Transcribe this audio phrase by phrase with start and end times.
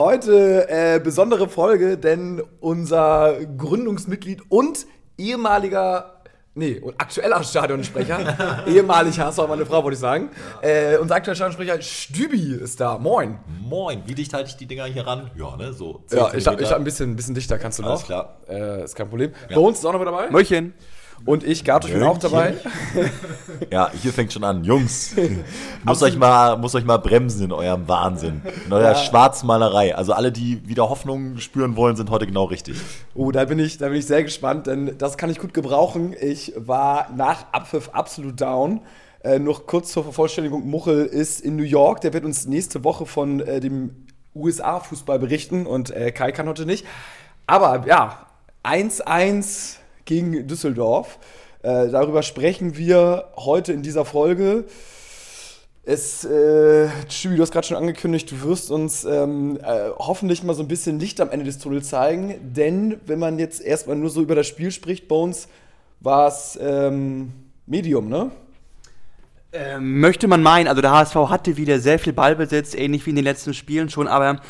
[0.00, 4.86] Heute äh, besondere Folge, denn unser Gründungsmitglied und
[5.18, 6.22] ehemaliger
[6.54, 10.30] Nee, und aktueller Stadionsprecher, ehemalig HSV, meine Frau, wollte ich sagen.
[10.62, 12.96] Äh, unser aktueller Stadionsprecher Stübi ist da.
[12.96, 13.40] Moin.
[13.60, 14.02] Moin.
[14.06, 15.30] Wie dicht halte ich die Dinger hier ran?
[15.36, 16.02] Ja, ne, so.
[16.10, 17.90] Ja, ich habe hab ein, bisschen, ein bisschen dichter, kannst du noch.
[17.90, 18.38] Alles klar.
[18.48, 19.32] Äh, ist kein Problem.
[19.50, 19.54] Ja.
[19.54, 20.30] Bones ist auch noch mit dabei.
[20.30, 20.72] Möchen.
[21.24, 22.54] Und ich, Gato, ich bin auch dabei.
[23.70, 24.64] Ja, hier fängt schon an.
[24.64, 25.14] Jungs,
[25.84, 28.94] muss euch, mal, muss euch mal bremsen in eurem Wahnsinn, in eurer ja.
[28.94, 29.94] Schwarzmalerei.
[29.94, 32.80] Also alle, die wieder Hoffnung spüren wollen, sind heute genau richtig.
[33.14, 36.16] Oh, da bin ich, da bin ich sehr gespannt, denn das kann ich gut gebrauchen.
[36.18, 38.80] Ich war nach Abpfiff absolut down.
[39.22, 42.00] Äh, noch kurz zur Vervollständigung, Muchel ist in New York.
[42.00, 46.64] Der wird uns nächste Woche von äh, dem USA-Fußball berichten und äh, Kai kann heute
[46.64, 46.86] nicht.
[47.46, 48.26] Aber ja,
[48.64, 49.79] 1-1
[50.10, 51.20] gegen Düsseldorf.
[51.62, 54.64] Äh, darüber sprechen wir heute in dieser Folge.
[55.84, 60.54] Es, äh, Stübi, du hast gerade schon angekündigt, du wirst uns ähm, äh, hoffentlich mal
[60.54, 64.10] so ein bisschen Licht am Ende des Tunnels zeigen, denn wenn man jetzt erstmal nur
[64.10, 65.46] so über das Spiel spricht, Bones,
[66.00, 67.32] war es ähm,
[67.66, 68.32] Medium, ne?
[69.52, 73.16] Ähm, möchte man meinen, also der HSV hatte wieder sehr viel Ballbesitz, ähnlich wie in
[73.16, 74.40] den letzten Spielen schon, aber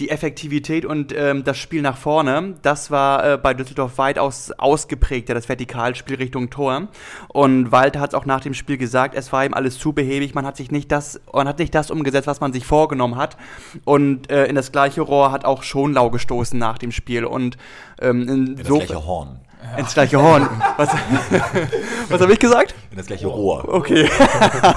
[0.00, 5.32] die Effektivität und ähm, das Spiel nach vorne, das war äh, bei Düsseldorf weitaus ausgeprägter,
[5.32, 6.88] das Vertikalspiel Richtung Tor.
[7.28, 10.34] Und Walter hat es auch nach dem Spiel gesagt, es war ihm alles zu behäbig,
[10.34, 13.36] man hat sich nicht das, man hat nicht das umgesetzt, was man sich vorgenommen hat.
[13.84, 17.24] Und äh, in das gleiche Rohr hat auch Schonlau gestoßen nach dem Spiel.
[17.24, 17.58] Und
[18.00, 19.38] ähm, in, in das so, gleiche Horn.
[19.62, 19.78] Ja.
[19.78, 20.48] Ins gleiche Horn.
[20.76, 20.88] Was,
[22.08, 22.74] was habe ich gesagt?
[22.90, 23.68] In das gleiche Rohr.
[23.68, 24.08] Okay.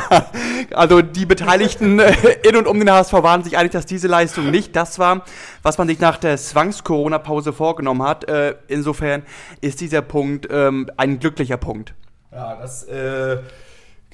[0.74, 2.14] also die Beteiligten äh,
[2.47, 5.24] in und um den HSV waren sich einig, dass diese Leistung nicht das war,
[5.62, 8.28] was man sich nach der Zwangs-Corona-Pause vorgenommen hat.
[8.28, 9.24] Äh, insofern
[9.62, 11.94] ist dieser Punkt ähm, ein glücklicher Punkt.
[12.31, 13.38] Ja, das äh,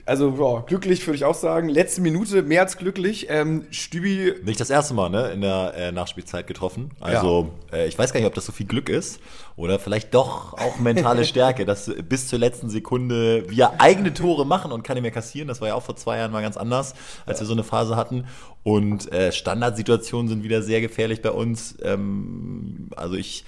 [0.07, 1.67] also ja, glücklich würde ich auch sagen.
[1.67, 3.27] Letzte Minute mehr als glücklich.
[3.29, 4.35] Ähm, Stübi.
[4.43, 5.31] Nicht das erste Mal, ne?
[5.31, 6.91] In der äh, Nachspielzeit getroffen.
[7.01, 7.79] Also ja.
[7.79, 9.19] äh, ich weiß gar nicht, ob das so viel Glück ist
[9.57, 14.71] oder vielleicht doch auch mentale Stärke, dass bis zur letzten Sekunde wir eigene Tore machen
[14.71, 15.47] und keine mehr kassieren.
[15.47, 16.93] Das war ja auch vor zwei Jahren mal ganz anders,
[17.25, 17.43] als ja.
[17.43, 18.25] wir so eine Phase hatten.
[18.63, 21.75] Und äh, Standardsituationen sind wieder sehr gefährlich bei uns.
[21.81, 23.45] Ähm, also ich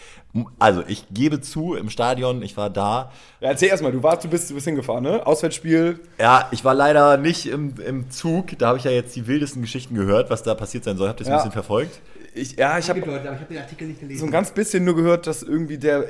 [0.60, 3.12] also, ich gebe zu, im Stadion, ich war da.
[3.42, 5.26] Ja, erzähl erstmal, du warst, du bist, du bist hingefahren, ne?
[5.26, 6.00] Auswärtsspiel.
[6.20, 8.58] Ja, ich war leider nicht im, im Zug.
[8.60, 11.10] Da habe ich ja jetzt die wildesten Geschichten gehört, was da passiert sein soll.
[11.10, 11.34] Habt ihr das ja.
[11.34, 12.00] ein bisschen verfolgt?
[12.40, 14.20] Ich, ja, ich habe hab den Artikel nicht gelesen.
[14.20, 16.06] So ein ganz bisschen nur gehört, dass irgendwie der,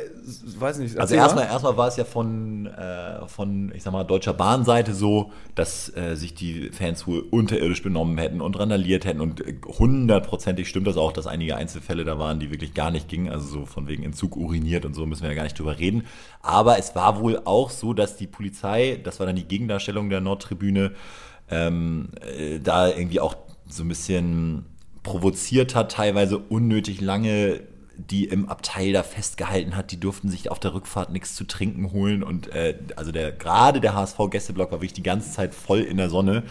[0.58, 0.98] weiß nicht.
[0.98, 5.32] Also erstmal, erstmal war es ja von, äh, von, ich sag mal, deutscher Bahnseite so,
[5.56, 10.88] dass äh, sich die Fans wohl unterirdisch benommen hätten und randaliert hätten und hundertprozentig stimmt
[10.88, 13.88] das auch, dass einige Einzelfälle da waren, die wirklich gar nicht gingen, also so von
[13.88, 16.06] wegen Entzug uriniert und so müssen wir ja gar nicht drüber reden.
[16.42, 20.22] Aber es war wohl auch so, dass die Polizei, das war dann die Gegendarstellung der
[20.22, 20.92] Nordtribüne,
[21.52, 23.36] ähm, äh, da irgendwie auch
[23.68, 24.66] so ein bisschen
[25.04, 27.62] provoziert hat, teilweise unnötig lange
[28.10, 31.92] die im Abteil da festgehalten hat, die durften sich auf der Rückfahrt nichts zu trinken
[31.92, 35.82] holen und äh, also der gerade der HSV Gästeblock war wirklich die ganze Zeit voll
[35.82, 36.44] in der Sonne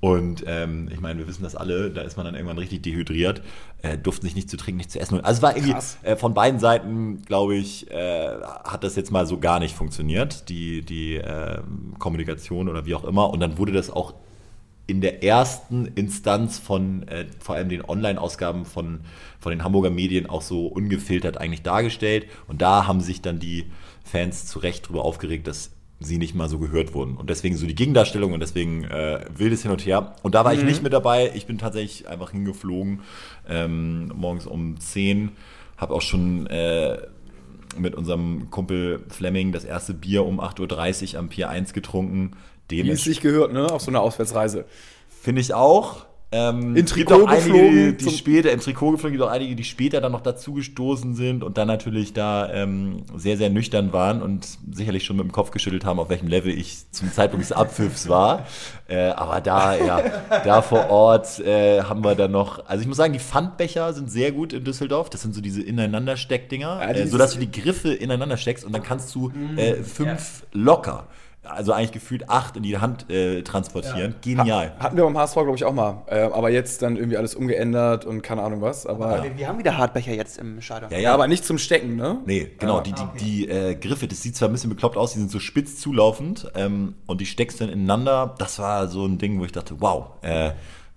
[0.00, 3.42] und ähm, ich meine, wir wissen das alle, da ist man dann irgendwann richtig dehydriert,
[3.82, 5.20] äh, durften sich nicht zu trinken, nicht zu essen.
[5.24, 8.28] Also es war irgendwie äh, von beiden Seiten, glaube ich, äh,
[8.64, 11.62] hat das jetzt mal so gar nicht funktioniert, die, die äh,
[11.98, 13.30] Kommunikation oder wie auch immer.
[13.30, 14.14] Und dann wurde das auch
[14.88, 19.00] in der ersten Instanz von äh, vor allem den Online-Ausgaben von,
[19.38, 22.26] von den Hamburger Medien auch so ungefiltert eigentlich dargestellt.
[22.48, 23.66] Und da haben sich dann die
[24.02, 27.18] Fans zu Recht darüber aufgeregt, dass sie nicht mal so gehört wurden.
[27.18, 30.16] Und deswegen so die Gegendarstellung und deswegen äh, wildes Hin und Her.
[30.22, 30.60] Und da war mhm.
[30.60, 31.32] ich nicht mit dabei.
[31.34, 33.00] Ich bin tatsächlich einfach hingeflogen,
[33.46, 35.32] ähm, morgens um 10.
[35.76, 36.96] Habe auch schon äh,
[37.76, 42.32] mit unserem Kumpel Fleming das erste Bier um 8.30 Uhr am Pier 1 getrunken.
[42.70, 43.70] Wie es sich gehört, ne?
[43.70, 44.64] Auf so einer Auswärtsreise.
[45.08, 46.06] Finde ich auch.
[46.30, 47.96] Ähm, in Trikot geflogen.
[47.96, 51.42] Die, die später, Im Trikot geflogen, gibt auch einige, die später dann noch dazugestoßen sind
[51.42, 55.52] und dann natürlich da ähm, sehr, sehr nüchtern waren und sicherlich schon mit dem Kopf
[55.52, 58.46] geschüttelt haben, auf welchem Level ich zum Zeitpunkt des Abpfiffs war.
[58.88, 60.02] Äh, aber da, ja,
[60.44, 64.10] da vor Ort äh, haben wir dann noch, also ich muss sagen, die Pfandbecher sind
[64.10, 65.08] sehr gut in Düsseldorf.
[65.08, 68.82] Das sind so diese Ineinander-Steckdinger, ja, äh, sodass du die Griffe ineinander steckst und dann
[68.82, 70.60] kannst du äh, fünf ja.
[70.60, 71.06] locker
[71.50, 74.14] also eigentlich gefühlt acht in die Hand äh, transportieren.
[74.20, 74.72] Genial.
[74.78, 76.02] Hatten wir beim HSV, glaube ich, auch mal.
[76.06, 78.86] Äh, aber jetzt dann irgendwie alles umgeändert und keine Ahnung was.
[78.86, 80.90] Aber, Wir, wir haben wieder Hartbecher jetzt im Stadion.
[80.90, 82.18] Ja, ja, aber nicht zum Stecken, ne?
[82.26, 82.82] Nee, genau, Ja.
[82.82, 85.38] die, die, die äh, Griffe, das sieht zwar ein bisschen bekloppt aus, die sind so
[85.38, 88.34] spitz zulaufend ähm, und die steckst dann ineinander.
[88.38, 90.50] Das war so ein Ding, wo ich dachte, wow, äh,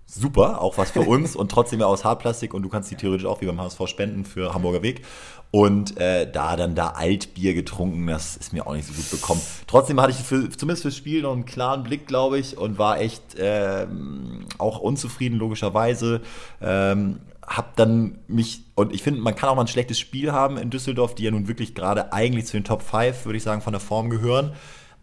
[0.05, 3.25] super, auch was für uns und trotzdem ja aus Hartplastik und du kannst die theoretisch
[3.25, 5.03] auch wie beim HSV spenden für Hamburger Weg.
[5.51, 9.41] Und äh, da dann da Altbier getrunken, das ist mir auch nicht so gut bekommen.
[9.67, 13.01] Trotzdem hatte ich für, zumindest fürs Spiel noch einen klaren Blick, glaube ich, und war
[13.01, 16.21] echt ähm, auch unzufrieden, logischerweise.
[16.61, 20.55] Ähm, hab dann mich, und ich finde, man kann auch mal ein schlechtes Spiel haben
[20.55, 23.61] in Düsseldorf, die ja nun wirklich gerade eigentlich zu den Top 5, würde ich sagen,
[23.61, 24.53] von der Form gehören.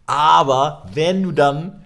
[0.07, 1.85] Aber wenn du dann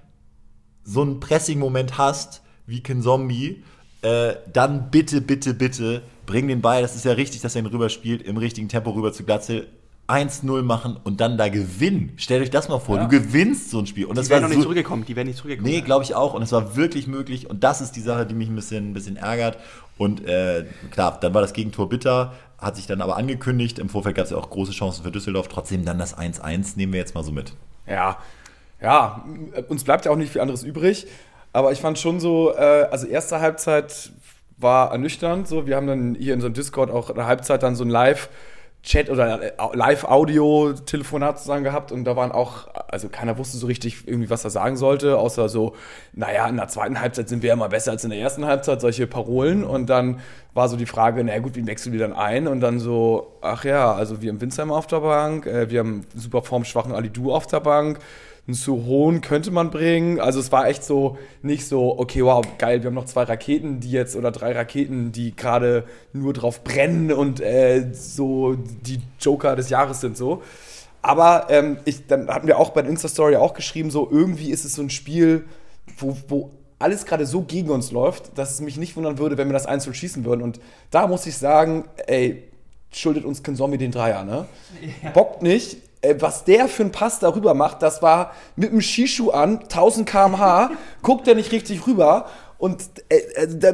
[0.85, 3.63] so einen Pressing-Moment hast, wie Ken Zombie,
[4.03, 7.65] äh, dann bitte, bitte, bitte bring den Ball, das ist ja richtig, dass er ihn
[7.65, 9.67] rüberspielt, im richtigen Tempo rüber zu Glatze,
[10.07, 12.13] 1-0 machen und dann da gewinnen.
[12.17, 14.05] Stellt euch das mal vor, du gewinnst so ein Spiel.
[14.05, 15.05] Und das Die werden war noch nicht so, zurückgekommen.
[15.05, 15.73] Die werden nicht zurückgekommen.
[15.73, 16.33] Nee, glaube ich auch.
[16.33, 17.49] Und es war wirklich möglich.
[17.49, 19.57] Und das ist die Sache, die mich ein bisschen, ein bisschen ärgert.
[19.97, 23.79] Und äh, klar, dann war das Gegentor bitter, hat sich dann aber angekündigt.
[23.79, 25.47] Im Vorfeld gab es ja auch große Chancen für Düsseldorf.
[25.47, 27.53] Trotzdem dann das 1-1 nehmen wir jetzt mal so mit.
[27.87, 28.17] Ja,
[28.81, 29.23] ja,
[29.69, 31.07] uns bleibt ja auch nicht viel anderes übrig.
[31.53, 34.11] Aber ich fand schon so, äh, also erste Halbzeit
[34.57, 35.47] war ernüchternd.
[35.47, 37.83] So, wir haben dann hier in so einem Discord auch in der Halbzeit dann so
[37.83, 38.29] ein Live-
[38.83, 44.05] Chat oder äh, Live-Audio-Telefonat zusammen gehabt und da waren auch, also keiner wusste so richtig
[44.07, 45.73] irgendwie, was er sagen sollte, außer so,
[46.11, 48.81] naja, in der zweiten Halbzeit sind wir ja mal besser als in der ersten Halbzeit,
[48.81, 49.63] solche Parolen.
[49.63, 50.19] Und dann
[50.53, 52.45] war so die Frage, naja gut, wie wechseln wir dann ein?
[52.45, 56.05] Und dann so, ach ja, also wir haben Winsheimer auf der Bank, äh, wir haben
[56.13, 57.99] super formschwachen Alidu auf der Bank,
[58.45, 60.19] einen Suhohn könnte man bringen.
[60.19, 63.79] Also es war echt so nicht so, okay, wow, geil, wir haben noch zwei Raketen,
[63.79, 69.55] die jetzt oder drei Raketen, die gerade nur drauf brennen und äh, so die Joker
[69.55, 70.43] des Jahres sind so.
[71.01, 74.65] Aber ähm, ich, dann hatten wir auch bei der Insta-Story auch geschrieben, so irgendwie ist
[74.65, 75.45] es so ein Spiel,
[75.97, 79.47] wo, wo alles gerade so gegen uns läuft, dass es mich nicht wundern würde, wenn
[79.47, 80.41] wir das einzeln schießen würden.
[80.41, 80.59] Und
[80.91, 82.43] da muss ich sagen, ey,
[82.91, 84.45] schuldet uns Konsomi den Dreier, ne?
[85.13, 85.77] Bockt nicht.
[86.03, 90.07] Ey, Was der für einen Pass darüber macht, das war mit dem Skischuh an, 1000
[90.07, 90.71] km/h,
[91.01, 92.25] guckt er nicht richtig rüber.
[92.57, 93.73] Und äh, äh, da,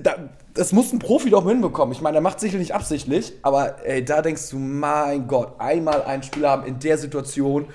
[0.00, 0.14] da,
[0.54, 1.92] das muss ein Profi doch hinbekommen.
[1.92, 6.02] Ich meine, er macht sicherlich nicht absichtlich, aber ey, da denkst du, mein Gott, einmal
[6.02, 7.66] einen Spieler haben in der Situation.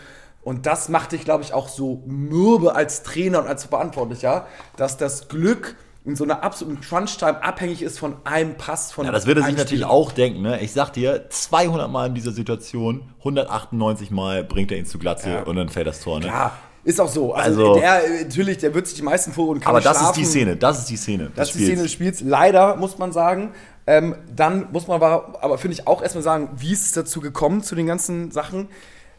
[0.44, 4.48] Und das macht dich, glaube ich, auch so mürbe als Trainer und als Verantwortlicher,
[4.78, 5.76] dass das Glück
[6.06, 9.48] in so einer absoluten Crunch-Time abhängig ist von einem Pass von Ja, das würde er
[9.48, 10.42] sich natürlich auch denken.
[10.42, 10.60] Ne?
[10.62, 15.30] Ich sag dir, 200 Mal in dieser Situation, 198 Mal bringt er ihn zu Glatze
[15.30, 15.44] Ja.
[15.44, 16.20] und dann fällt das Tor.
[16.20, 16.28] Ne?
[16.28, 16.54] Ja,
[16.84, 17.34] ist auch so.
[17.34, 20.04] Also, Also- der, natürlich, der wird sich die meisten vor und kann Aber das ist
[20.04, 20.20] schlafen.
[20.20, 21.32] die Szene, das ist die Szene.
[21.36, 22.22] Das ist die Szene des Spiels.
[22.22, 23.52] Leider, muss man sagen.
[23.86, 27.20] Ähm, dann muss man aber, aber finde ich auch erstmal sagen, wie ist es dazu
[27.22, 28.70] gekommen, zu den ganzen Sachen?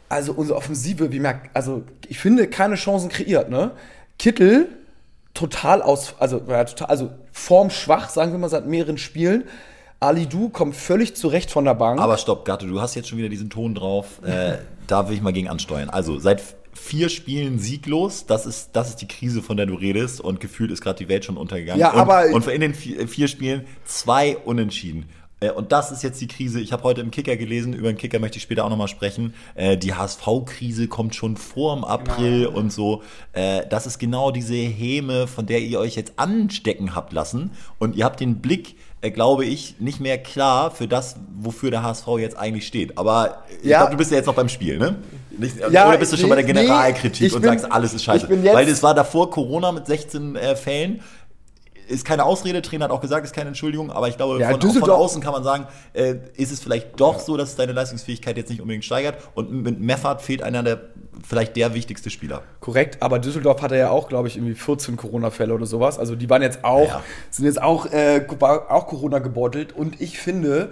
[0.09, 3.71] Also unsere Offensive, wie merkt, also ich finde, keine Chancen kreiert, ne?
[4.17, 4.67] Kittel
[5.33, 9.45] total aus, also, ja, total, also formschwach, sagen wir mal, seit mehreren Spielen.
[9.99, 11.99] Ali Du kommt völlig zurecht von der Bank.
[11.99, 14.19] Aber stopp, Gatte, du hast jetzt schon wieder diesen Ton drauf.
[14.25, 14.57] Äh,
[14.87, 15.89] da will ich mal gegen ansteuern.
[15.91, 16.41] Also, seit
[16.73, 20.19] vier Spielen sieglos, das ist, das ist die Krise, von der du redest.
[20.19, 21.79] Und gefühlt ist gerade die Welt schon untergegangen.
[21.79, 25.05] Ja, und, aber- Und in den vier, vier Spielen zwei Unentschieden.
[25.41, 26.61] Äh, Und das ist jetzt die Krise.
[26.61, 29.33] Ich habe heute im Kicker gelesen, über den Kicker möchte ich später auch nochmal sprechen.
[29.55, 33.01] Äh, Die HSV-Krise kommt schon vor im April und so.
[33.33, 37.51] Äh, Das ist genau diese Häme, von der ihr euch jetzt anstecken habt lassen.
[37.79, 38.75] Und ihr habt den Blick,
[39.13, 42.99] glaube ich, nicht mehr klar für das, wofür der HSV jetzt eigentlich steht.
[42.99, 43.79] Aber ich Ja.
[43.79, 44.97] glaube, du bist ja jetzt noch beim Spiel, ne?
[45.35, 47.95] Nicht, Ja, oder bist du schon bei der nee, Generalkritik ich und bin- sagst, alles
[47.95, 48.27] ist scheiße?
[48.29, 51.01] Weil es war davor Corona mit 16 äh, Fällen.
[51.87, 54.61] Ist keine Ausrede, Trainer hat auch gesagt, ist keine Entschuldigung, aber ich glaube, Ja, von,
[54.61, 58.49] von außen kann man sagen, äh, ist es vielleicht doch so, dass deine Leistungsfähigkeit jetzt
[58.49, 60.81] nicht unbedingt steigert und mit Meffert fehlt einer der,
[61.27, 62.41] vielleicht der wichtigste Spieler.
[62.59, 65.99] Korrekt, aber Düsseldorf hatte ja auch, glaube ich, irgendwie 14 Corona-Fälle oder sowas.
[65.99, 67.03] Also die waren jetzt auch, Ja.
[67.29, 69.73] sind jetzt auch, äh, auch Corona gebeutelt.
[69.73, 70.71] Und ich finde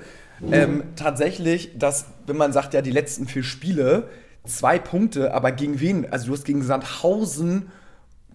[0.52, 4.08] ähm, tatsächlich, dass, wenn man sagt, ja, die letzten vier Spiele,
[4.46, 6.10] zwei Punkte, aber gegen wen?
[6.12, 7.72] Also du hast gegen Sandhausen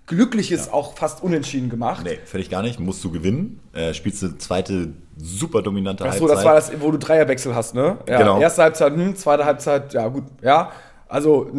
[0.06, 2.02] Glückliches auch fast unentschieden gemacht.
[2.04, 2.78] Nee, völlig gar nicht.
[2.78, 3.60] Musst du gewinnen.
[3.72, 6.36] Äh, spielst du zweite super dominante Ach so, Halbzeit.
[6.36, 7.98] das war das, wo du Dreierwechsel hast, ne?
[8.08, 8.40] Ja, Genau.
[8.40, 10.72] Erste Halbzeit, hm, zweite Halbzeit, ja gut, ja.
[11.08, 11.50] Also,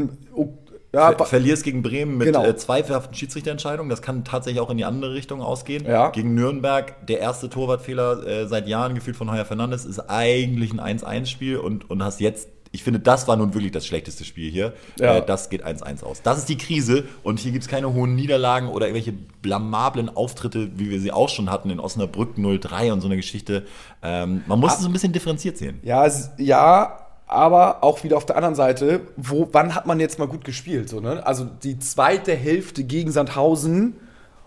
[0.94, 2.46] ja, Ver verlierst gegen Bremen mit Genau.
[2.46, 3.90] äh, zweifelhaften Schiedsrichterentscheidungen.
[3.90, 5.86] Das kann tatsächlich auch in die andere Richtung ausgehen.
[5.86, 6.10] Ja.
[6.10, 11.00] Gegen Nürnberg, der erste Torwartfehler äh, seit Jahren gefühlt von Heuer Fernandes, ist eigentlich ein
[11.00, 14.74] 1-1-Spiel und, und hast jetzt, ich finde, das war nun wirklich das schlechteste Spiel hier.
[15.00, 15.18] Ja.
[15.18, 16.22] Äh, das geht 1-1 aus.
[16.22, 20.70] Das ist die Krise und hier gibt es keine hohen Niederlagen oder irgendwelche blamablen Auftritte,
[20.78, 23.66] wie wir sie auch schon hatten in Osnabrück 0-3 und so eine Geschichte.
[24.04, 25.80] Ähm, man muss es so ein bisschen differenziert sehen.
[25.84, 30.28] Ja, ja, aber auch wieder auf der anderen Seite, wo, wann hat man jetzt mal
[30.28, 30.90] gut gespielt?
[30.90, 31.26] So, ne?
[31.26, 33.96] Also die zweite Hälfte gegen Sandhausen,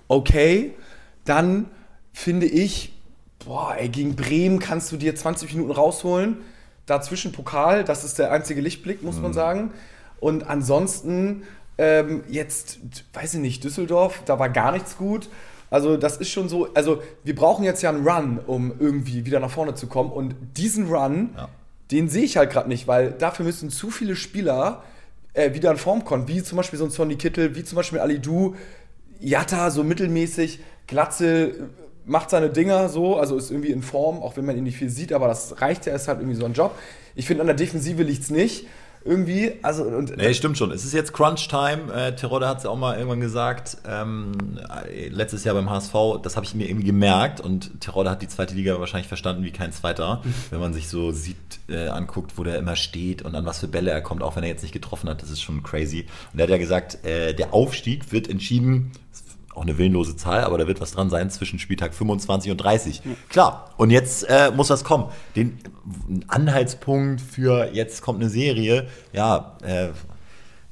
[0.06, 0.74] okay.
[1.24, 1.66] Dann
[2.12, 2.92] finde ich,
[3.44, 6.38] boah, ey, gegen Bremen kannst du dir 20 Minuten rausholen.
[6.88, 9.70] Dazwischen Pokal, das ist der einzige Lichtblick, muss man sagen.
[10.20, 11.42] Und ansonsten,
[11.76, 12.80] ähm, jetzt,
[13.12, 15.28] weiß ich nicht, Düsseldorf, da war gar nichts gut.
[15.70, 19.38] Also das ist schon so, also wir brauchen jetzt ja einen Run, um irgendwie wieder
[19.38, 20.10] nach vorne zu kommen.
[20.10, 21.48] Und diesen Run, Ja.
[21.90, 24.82] den sehe ich halt gerade nicht, weil dafür müssen zu viele Spieler
[25.34, 27.98] äh, wieder in Form kommen, wie zum Beispiel so ein Sonny Kittel, wie zum Beispiel
[28.00, 28.56] Ali Du,
[29.20, 31.68] Jatta so mittelmäßig, Glatze
[32.08, 34.90] macht seine Dinger so, also ist irgendwie in Form, auch wenn man ihn nicht viel
[34.90, 36.76] sieht, aber das reicht ja, ist halt irgendwie so ein Job.
[37.14, 38.66] Ich finde, an der Defensive liegt's nicht.
[39.04, 40.72] Irgendwie, also und Nee, stimmt schon.
[40.72, 41.92] Es ist jetzt Crunch-Time.
[41.94, 43.78] Äh, Terodde hat es ja auch mal irgendwann gesagt.
[43.86, 44.32] Ähm,
[44.92, 47.40] äh, letztes Jahr beim HSV, das habe ich mir irgendwie gemerkt.
[47.40, 50.22] Und Terodde hat die zweite Liga wahrscheinlich verstanden wie kein zweiter.
[50.50, 51.36] wenn man sich so sieht,
[51.68, 54.42] äh, anguckt, wo der immer steht und an was für Bälle er kommt, auch wenn
[54.42, 55.22] er jetzt nicht getroffen hat.
[55.22, 56.06] Das ist schon crazy.
[56.32, 58.90] Und er hat ja gesagt, äh, der Aufstieg wird entschieden.
[59.58, 63.02] Auch eine willenlose Zahl, aber da wird was dran sein zwischen Spieltag 25 und 30.
[63.28, 63.74] Klar.
[63.76, 65.06] Und jetzt äh, muss was kommen.
[65.34, 65.58] Den
[66.28, 68.86] Anhaltspunkt für jetzt kommt eine Serie.
[69.12, 69.88] Ja, äh,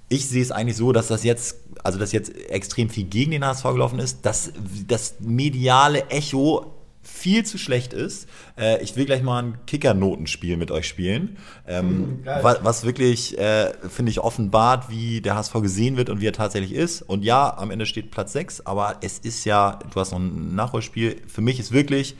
[0.09, 3.45] ich sehe es eigentlich so, dass das jetzt, also dass jetzt extrem viel gegen den
[3.45, 4.53] HSV gelaufen ist, dass
[4.87, 6.76] das mediale Echo
[7.07, 8.29] viel zu schlecht ist.
[8.59, 13.73] Äh, ich will gleich mal ein Kicker-Notenspiel mit euch spielen, ähm, wa was wirklich, äh,
[13.89, 17.03] finde ich, offenbart, wie der HSV gesehen wird und wie er tatsächlich ist.
[17.03, 20.55] Und ja, am Ende steht Platz 6, aber es ist ja, du hast noch ein
[20.55, 21.23] Nachholspiel.
[21.27, 22.17] Für mich ist wirklich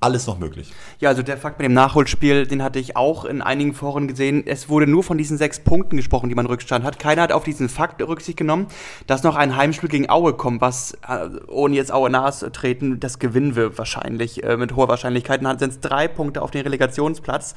[0.00, 0.72] alles noch möglich.
[1.00, 4.44] Ja, also der Fakt mit dem Nachholspiel, den hatte ich auch in einigen Foren gesehen.
[4.46, 7.00] Es wurde nur von diesen sechs Punkten gesprochen, die man Rückstand hat.
[7.00, 8.68] Keiner hat auf diesen Fakt Rücksicht genommen,
[9.08, 13.00] dass noch ein Heimspiel gegen Aue kommt, was, äh, ohne jetzt Aue nahe zu treten,
[13.00, 15.44] das gewinnen wir wahrscheinlich äh, mit hoher Wahrscheinlichkeit.
[15.44, 17.56] Dann sind es drei Punkte auf den Relegationsplatz.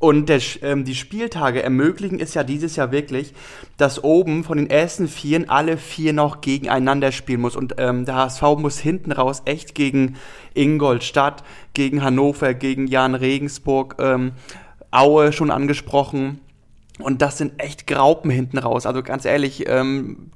[0.00, 3.32] Und der, ähm, die Spieltage ermöglichen es ja dieses Jahr wirklich,
[3.76, 7.54] dass oben von den ersten Vieren alle vier noch gegeneinander spielen muss.
[7.54, 10.16] Und ähm, der HSV muss hinten raus echt gegen
[10.56, 11.44] Ingolstadt,
[11.76, 14.32] gegen Hannover, gegen Jan Regensburg, ähm,
[14.90, 16.40] Aue schon angesprochen.
[16.98, 18.86] Und das sind echt Graupen hinten raus.
[18.86, 20.30] Also ganz ehrlich, ähm,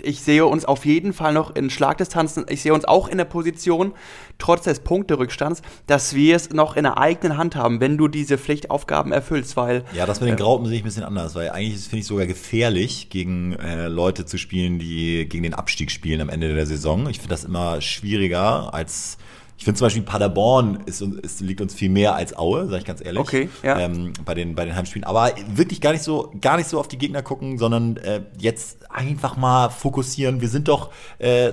[0.00, 2.46] ich sehe uns auf jeden Fall noch in Schlagdistanzen.
[2.48, 3.94] Ich sehe uns auch in der Position,
[4.38, 8.38] trotz des Punkterückstands, dass wir es noch in der eigenen Hand haben, wenn du diese
[8.38, 11.80] Pflichtaufgaben erfüllst, weil Ja, das mit den Graupen sehe ich ein bisschen anders, weil eigentlich
[11.80, 16.28] finde ich sogar gefährlich, gegen äh, Leute zu spielen, die gegen den Abstieg spielen am
[16.28, 17.08] Ende der Saison.
[17.08, 19.18] Ich finde das immer schwieriger als.
[19.58, 22.84] Ich finde zum Beispiel Paderborn ist, ist, liegt uns viel mehr als Aue, sage ich
[22.84, 23.20] ganz ehrlich.
[23.20, 23.78] Okay, ja.
[23.78, 25.04] Ähm, bei, den, bei den Heimspielen.
[25.04, 28.90] Aber wirklich gar nicht so, gar nicht so auf die Gegner gucken, sondern äh, jetzt
[28.90, 30.40] einfach mal fokussieren.
[30.40, 31.52] Wir sind doch äh,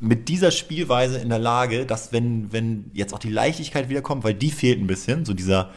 [0.00, 4.34] mit dieser Spielweise in der Lage, dass wenn, wenn jetzt auch die Leichtigkeit wiederkommt, weil
[4.34, 5.70] die fehlt ein bisschen, so dieser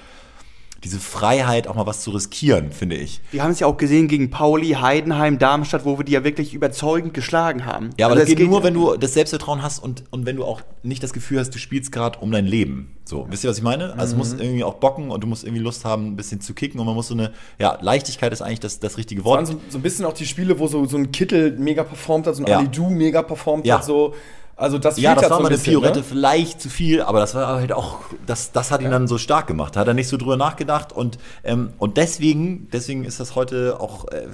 [0.84, 3.19] diese Freiheit, auch mal was zu riskieren, finde ich.
[3.31, 6.53] wir haben es ja auch gesehen gegen Pauli, Heidenheim, Darmstadt, wo wir die ja wirklich
[6.53, 7.89] überzeugend geschlagen haben.
[7.98, 10.36] Ja, aber Also das es geht nur, wenn du das Selbstvertrauen hast und, und wenn
[10.36, 12.96] du auch nicht das Gefühl hast, du spielst gerade um dein Leben.
[13.05, 13.93] So, wisst ihr, was ich meine?
[13.98, 16.53] Also es muss irgendwie auch bocken und du musst irgendwie Lust haben, ein bisschen zu
[16.53, 19.48] kicken und man muss so eine, ja, Leichtigkeit ist eigentlich das, das richtige waren Wort.
[19.48, 22.36] so, so ein bisschen auch die Spiele, wo so, so ein Kittel mega performt hat,
[22.36, 22.60] so ein Ja.
[22.60, 23.77] Ali Du mega performt Ja.
[23.77, 24.13] hat, so.
[24.58, 26.04] Also das Ja, das war so mal ein eine bisschen, Piorette ne?
[26.04, 29.46] vielleicht zu viel, aber das war halt auch, das, das hat ihn dann so stark
[29.46, 29.76] gemacht.
[29.76, 33.80] Da hat er nicht so drüber nachgedacht und, ähm, und deswegen, deswegen ist das heute
[33.80, 34.28] auch äh,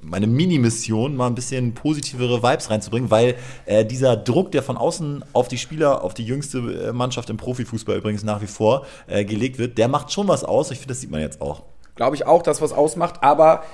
[0.00, 5.22] meine Mini-Mission, mal ein bisschen positivere Vibes reinzubringen, weil äh, dieser Druck, der von außen
[5.34, 9.24] auf die Spieler, auf die jüngste äh, Mannschaft im Profifußball übrigens nach wie vor äh,
[9.26, 10.70] gelegt wird, der macht schon was aus.
[10.70, 11.62] Ich finde, das sieht man jetzt auch.
[11.94, 13.64] Glaube ich auch, dass was ausmacht, aber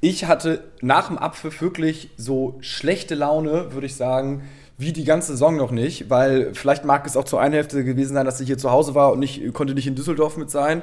[0.00, 4.42] ich hatte nach dem Abpfiff wirklich so schlechte Laune, würde ich sagen,
[4.78, 8.14] wie die ganze Saison noch nicht, weil vielleicht mag es auch zur einen Hälfte gewesen
[8.14, 10.82] sein, dass ich hier zu Hause war und nicht, konnte nicht in Düsseldorf mit sein.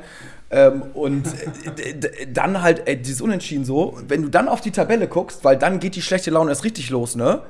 [0.52, 3.98] Ähm, und äh, dann halt äh, dieses Unentschieden so.
[4.08, 6.90] Wenn du dann auf die Tabelle guckst, weil dann geht die schlechte Laune erst richtig
[6.90, 7.42] los, ne?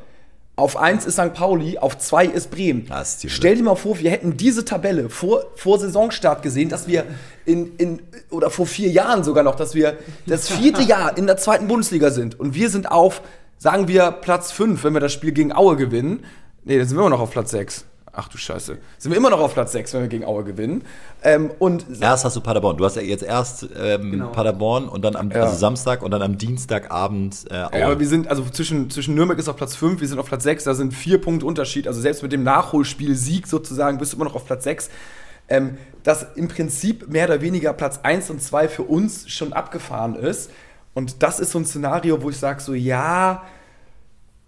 [0.60, 1.34] Auf 1 ist St.
[1.34, 2.86] Pauli, auf 2 ist Bremen.
[3.02, 3.32] Ist.
[3.32, 7.06] Stell dir mal vor, wir hätten diese Tabelle vor, vor Saisonstart gesehen, dass wir
[7.46, 11.38] in, in, oder vor vier Jahren sogar noch, dass wir das vierte Jahr in der
[11.38, 13.22] zweiten Bundesliga sind und wir sind auf,
[13.60, 16.26] sagen wir, Platz 5, wenn wir das Spiel gegen Aue gewinnen.
[16.66, 17.86] Nee, dann sind wir immer noch auf Platz 6.
[18.12, 18.80] Ach du Scheiße.
[18.98, 20.84] Sind wir immer noch auf Platz 6, wenn wir gegen Aue gewinnen.
[21.24, 22.76] Ähm, und Erst hast du Paderborn.
[22.76, 24.30] Du hast ja jetzt erst ähm, Genau.
[24.30, 25.44] Paderborn und dann am Ja.
[25.44, 27.80] also Samstag und dann am Dienstagabend äh, Aue.
[27.80, 30.26] Ja, aber wir sind, also zwischen, zwischen Nürnberg ist auf Platz 5, wir sind auf
[30.26, 31.88] Platz 6, da sind vier Punkte Unterschied.
[31.88, 34.90] Also selbst mit dem Nachholspiel Sieg sozusagen bist du immer noch auf Platz 6.
[35.48, 40.16] Ähm, dass im Prinzip mehr oder weniger Platz 1 und 2 für uns schon abgefahren
[40.16, 40.50] ist.
[40.94, 43.44] Und das ist so ein Szenario, wo ich sage so, ja,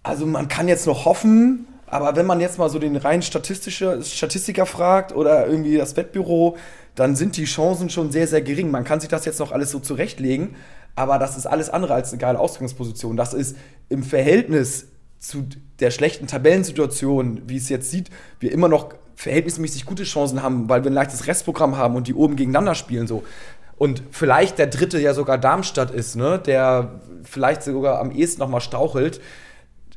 [0.02, 4.02] also man kann jetzt noch hoffen, Aber wenn man jetzt mal so den rein statistische
[4.02, 6.56] Statistiker fragt oder irgendwie das Wettbüro,
[6.94, 8.70] dann sind die Chancen schon sehr, sehr gering.
[8.70, 10.56] Man kann sich das jetzt noch alles so zurechtlegen,
[10.96, 13.18] aber das ist alles andere als eine geile Ausgangsposition.
[13.18, 13.58] Das ist
[13.90, 14.86] im Verhältnis
[15.18, 15.44] zu
[15.80, 18.08] der schlechten Tabellensituation, wie es jetzt sieht,
[18.40, 22.14] wir immer noch verhältnismäßig gute Chancen haben, weil wir ein leichtes Restprogramm haben und die
[22.14, 23.22] oben gegeneinander spielen so.
[23.82, 28.48] Und vielleicht der dritte ja sogar Darmstadt ist, ne, der vielleicht sogar am ehesten noch
[28.48, 29.20] mal strauchelt.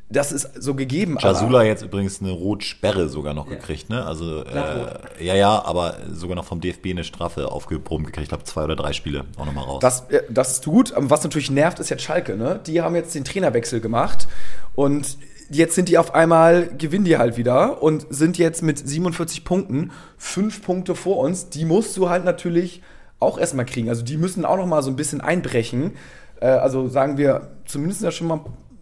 [0.10, 1.20] Das ist so gegeben.
[1.22, 3.58] Jasula jetzt übrigens eine Rotsperre sogar noch ja.
[3.58, 4.04] gekriegt, ne?
[4.04, 8.24] Also äh, ja, ja, aber sogar noch vom DFB eine Strafe aufgeproben gekriegt.
[8.24, 9.82] Ich glaube zwei oder drei Spiele auch nochmal raus.
[9.82, 10.92] Das, das ist gut.
[10.96, 12.60] Was natürlich nervt, ist jetzt Schalke, ne?
[12.66, 14.28] Die haben jetzt den Trainerwechsel gemacht
[14.74, 15.16] und
[15.52, 19.92] jetzt sind die auf einmal, gewinnen die halt wieder und sind jetzt mit 47 Punkten
[20.18, 21.50] fünf Punkte vor uns.
[21.50, 22.82] Die musst du halt natürlich
[23.20, 23.90] auch erstmal kriegen.
[23.90, 25.94] Also die müssen auch noch mal so ein bisschen einbrechen.
[26.42, 28.42] Äh, also sagen wir zumindest ja schon mal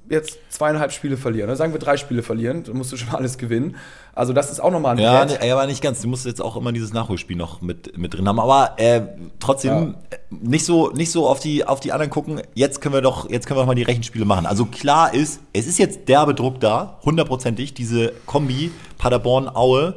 [0.09, 1.49] jetzt zweieinhalb Spiele verlieren.
[1.49, 1.55] Ne?
[1.55, 3.75] Sagen wir drei Spiele verlieren, dann musst du schon alles gewinnen.
[4.13, 6.01] Also das ist auch nochmal ein Ja, ne, aber nicht ganz.
[6.01, 8.39] Du musst jetzt auch immer dieses Nachholspiel noch mit, mit drin haben.
[8.39, 9.01] Aber äh,
[9.39, 10.17] trotzdem ja.
[10.29, 12.41] nicht so nicht so auf die auf die anderen gucken.
[12.53, 14.45] Jetzt können wir doch jetzt können wir doch mal die Rechenspiele machen.
[14.45, 19.95] Also klar ist, es ist jetzt derbe Druck da, hundertprozentig diese Kombi Paderborn Aue.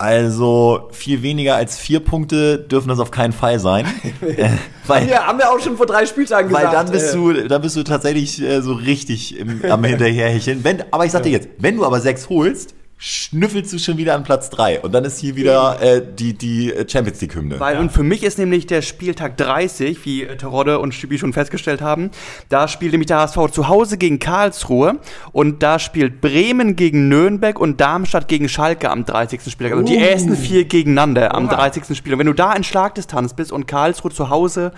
[0.00, 3.84] Also viel weniger als vier Punkte dürfen das auf keinen Fall sein.
[4.22, 4.48] äh,
[4.86, 6.68] weil, ja, haben wir auch schon vor drei Spieltagen gesagt.
[6.68, 7.16] Weil dann bist äh.
[7.18, 10.64] du, dann bist du tatsächlich äh, so richtig im, am Hinterherhecheln.
[10.64, 14.14] Wenn, aber ich sag dir jetzt, wenn du aber sechs holst, schnüffelst du schon wieder
[14.14, 17.58] an Platz 3 und dann ist hier wieder äh, die, die Champions League Hymne.
[17.58, 17.80] Weil ja.
[17.80, 22.10] und für mich ist nämlich der Spieltag 30, wie Terodde und Stübi schon festgestellt haben,
[22.50, 24.98] da spielt nämlich der HSV zu Hause gegen Karlsruhe
[25.32, 29.50] und da spielt Bremen gegen Nürnberg und Darmstadt gegen Schalke am 30.
[29.50, 29.78] Spieltag.
[29.78, 29.96] Also uh.
[29.96, 31.54] die ersten vier gegeneinander am Oha.
[31.54, 31.96] 30.
[31.96, 32.18] Spieltag.
[32.18, 34.72] Wenn du da in Schlagdistanz bist und Karlsruhe zu Hause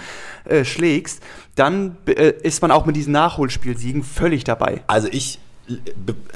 [0.45, 1.25] äh, schlägst,
[1.57, 4.83] dann äh, ist man auch mit diesen Nachholspielsiegen völlig dabei.
[4.87, 5.41] Also ich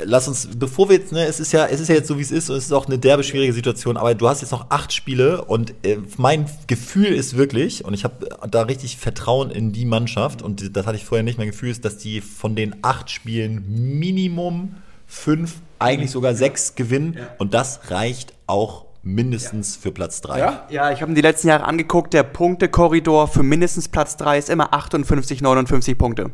[0.05, 2.23] lass uns, bevor wir jetzt, ne, es ist ja, es ist ja jetzt so, wie
[2.23, 4.71] es ist, und es ist auch eine derbe schwierige Situation, aber du hast jetzt noch
[4.71, 9.73] acht Spiele und äh, mein Gefühl ist wirklich, und ich habe da richtig Vertrauen in
[9.73, 12.77] die Mannschaft, und das hatte ich vorher nicht, mein Gefühl ist, dass die von den
[12.83, 17.29] acht Spielen Minimum fünf, eigentlich sogar sechs gewinnen, ja.
[17.39, 19.83] und das reicht auch mindestens ja.
[19.83, 20.39] für Platz 3.
[20.39, 24.39] Ja, ja ich habe mir die letzten Jahre angeguckt, der Punktekorridor für mindestens Platz 3
[24.39, 26.31] ist immer 58, 59 Punkte.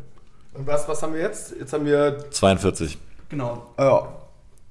[0.53, 1.55] Und was, was haben wir jetzt?
[1.57, 2.97] Jetzt haben wir 42.
[3.29, 3.63] Genau.
[3.77, 4.13] Ja.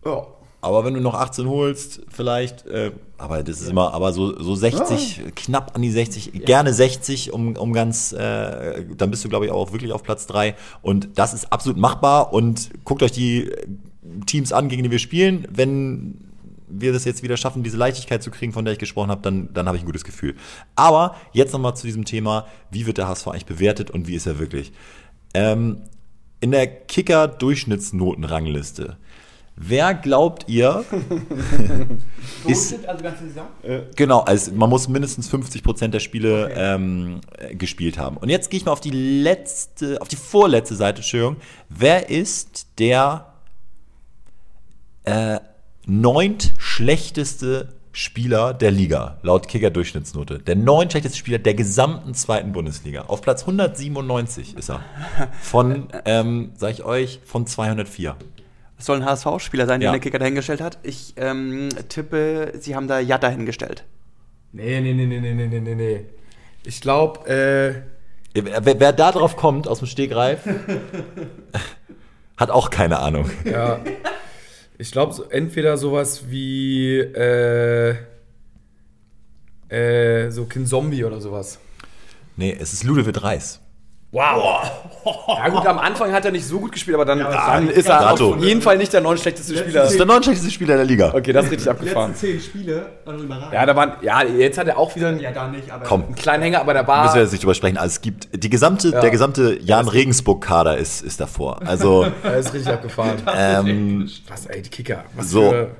[0.04, 0.26] Ja.
[0.60, 4.54] Aber wenn du noch 18 holst, vielleicht, äh, aber das ist immer, aber so, so
[4.54, 5.24] 60, ja.
[5.34, 6.44] knapp an die 60, ja.
[6.44, 10.28] gerne 60, um, um ganz, äh, dann bist du, glaube ich, auch wirklich auf Platz
[10.28, 10.54] 3.
[10.80, 12.32] Und das ist absolut machbar.
[12.32, 13.50] Und guckt euch die
[14.26, 15.48] Teams an, gegen die wir spielen.
[15.50, 16.18] Wenn
[16.68, 19.52] wir das jetzt wieder schaffen, diese Leichtigkeit zu kriegen, von der ich gesprochen habe, dann,
[19.52, 20.36] dann habe ich ein gutes Gefühl.
[20.76, 24.26] Aber jetzt nochmal zu diesem Thema, wie wird der HSV eigentlich bewertet und wie ist
[24.26, 24.72] er wirklich?
[25.34, 25.82] Ähm,
[26.40, 28.96] in der Kicker-Durchschnittsnotenrangliste.
[29.54, 30.84] Wer glaubt ihr
[32.46, 33.46] ist also ganze Saison?
[33.96, 36.74] Genau, also man muss mindestens 50% der Spiele okay.
[36.74, 37.20] ähm,
[37.52, 38.16] gespielt haben.
[38.16, 41.36] Und jetzt gehe ich mal auf die letzte, auf die vorletzte Seite, Entschuldigung.
[41.68, 43.26] Wer ist der
[45.04, 45.38] äh,
[45.86, 50.38] neunt schlechteste Spieler der Liga, laut Kicker-Durchschnittsnote.
[50.38, 53.02] Der neun schlechteste Spieler der gesamten zweiten Bundesliga.
[53.02, 54.80] Auf Platz 197 ist er.
[55.42, 58.16] Von, ähm, sag ich euch, von 204.
[58.78, 59.90] Es soll ein HSV-Spieler sein, ja.
[59.90, 60.78] den der Kicker dahingestellt hat.
[60.82, 63.84] Ich ähm, tippe, sie haben da Jatta hingestellt.
[64.52, 66.06] Nee, nee, nee, nee, nee, nee, nee, nee.
[66.64, 67.82] Ich glaube, äh.
[68.34, 70.40] Wer, wer da drauf kommt, aus dem Stegreif,
[72.38, 73.30] hat auch keine Ahnung.
[73.44, 73.80] Ja.
[74.82, 77.94] Ich glaube, so, entweder sowas wie äh,
[79.68, 81.60] äh, so Zombie oder sowas.
[82.36, 83.60] Nee, es ist Ludovic Reis.
[84.12, 84.70] Wow.
[85.26, 87.88] Ja gut, am Anfang hat er nicht so gut gespielt, aber dann, ja, dann ist
[87.88, 89.84] er auf jeden Fall nicht der neun schlechteste Spieler.
[89.84, 91.14] Das ist der neun schlechteste Spieler der Liga.
[91.14, 92.14] Okay, das ist richtig abgefahren.
[92.20, 93.54] Die letzten zehn Spiele waren überragend.
[93.54, 96.04] Ja, da waren, ja, jetzt hat er auch wieder einen, ja, gar nicht, aber Komm,
[96.04, 97.04] einen kleinen Hänger, aber da war...
[97.04, 97.78] Müssen wir jetzt nicht drüber sprechen.
[97.78, 99.00] Also es gibt, die gesamte, ja.
[99.00, 101.62] der gesamte Jan Regensburg-Kader ist, ist davor.
[101.64, 102.06] Also...
[102.22, 103.22] er ist richtig abgefahren.
[103.34, 105.04] Ähm, Was, ey, die Kicker.
[105.16, 105.70] Was so, für...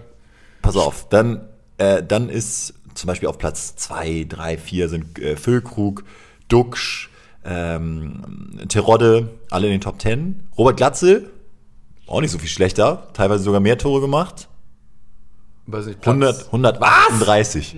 [0.62, 1.42] pass auf, dann,
[1.76, 6.04] äh, dann ist zum Beispiel auf Platz 2, 3, 4 sind äh, Füllkrug,
[6.48, 7.10] Duxch,
[7.44, 10.48] ähm, Terodde, alle in den Top 10.
[10.56, 11.30] Robert Glatzel,
[12.06, 14.48] auch nicht so viel schlechter, teilweise sogar mehr Tore gemacht.
[15.66, 17.76] Weiß nicht, 100, 138.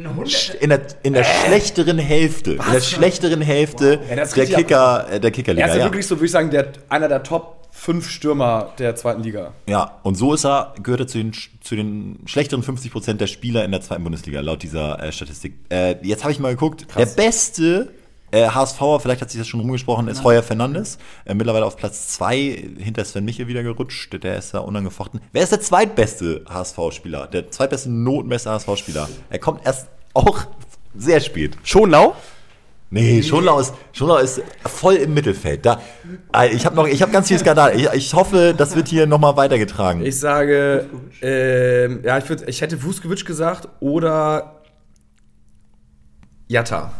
[0.61, 1.47] In der, in der äh?
[1.47, 2.59] schlechteren Hälfte.
[2.59, 2.67] Was?
[2.67, 4.09] In der schlechteren Hälfte wow.
[4.09, 5.67] ja, der Kicker, äh, der Kickerliga.
[5.67, 8.97] Er ist ja, wirklich so, würde ich sagen, der, einer der Top 5 Stürmer der
[8.97, 9.53] zweiten Liga.
[9.69, 13.65] Ja, und so ist er, gehört er zu den, zu den schlechteren 50% der Spieler
[13.65, 15.55] in der zweiten Bundesliga, laut dieser äh, Statistik.
[15.71, 17.15] Äh, jetzt habe ich mal geguckt, Krass.
[17.15, 17.91] der beste
[18.35, 20.99] Äh, HSV, vielleicht hat sich das schon rumgesprochen, ist Heuer Fernandes.
[21.25, 24.13] Äh, mittlerweile auf Platz 2 hinter Sven Michel wieder gerutscht.
[24.25, 25.21] Der ist da unangefochten.
[25.31, 27.29] Wer ist der zweitbeste HSV-Spieler?
[27.29, 29.09] Der zweitbeste notenbeste HSV-Spieler.
[29.31, 30.47] Er kommt erst auch
[30.97, 31.57] sehr spät.
[31.63, 32.17] Schonlau?
[32.91, 35.65] Nee, Schonlau ist, Schonlau ist voll im Mittelfeld.
[35.65, 35.81] Da,
[36.35, 37.79] äh, ich habe noch, ich habe ganz viel Skandal.
[37.79, 40.05] Ich, ich hoffe, das wird hier nochmal weitergetragen.
[40.05, 40.87] Ich sage,
[41.23, 44.61] ähm, ja, ich, würd, ich hätte Vuskovic gesagt oder
[46.49, 46.91] Jatta.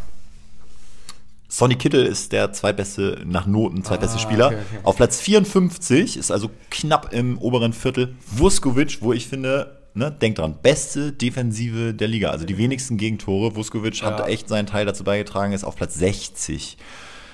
[1.47, 4.47] Sonny Kittel ist der zweitbeste, nach Noten zweitbeste Spieler.
[4.47, 4.79] okay, okay.
[4.83, 10.39] Auf Platz 54 ist also knapp im oberen Viertel Vuskovic, wo ich finde, ne, denkt
[10.39, 12.31] dran, beste Defensive der Liga.
[12.31, 13.55] Also die wenigsten Gegentore.
[13.55, 16.77] Vuskovic hat echt seinen Teil dazu beigetragen, ist auf Platz 60.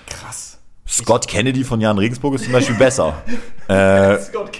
[0.07, 0.51] Krass.
[0.91, 3.23] Scott Kennedy von Jan Regensburg ist zum Beispiel besser.
[3.69, 4.17] äh,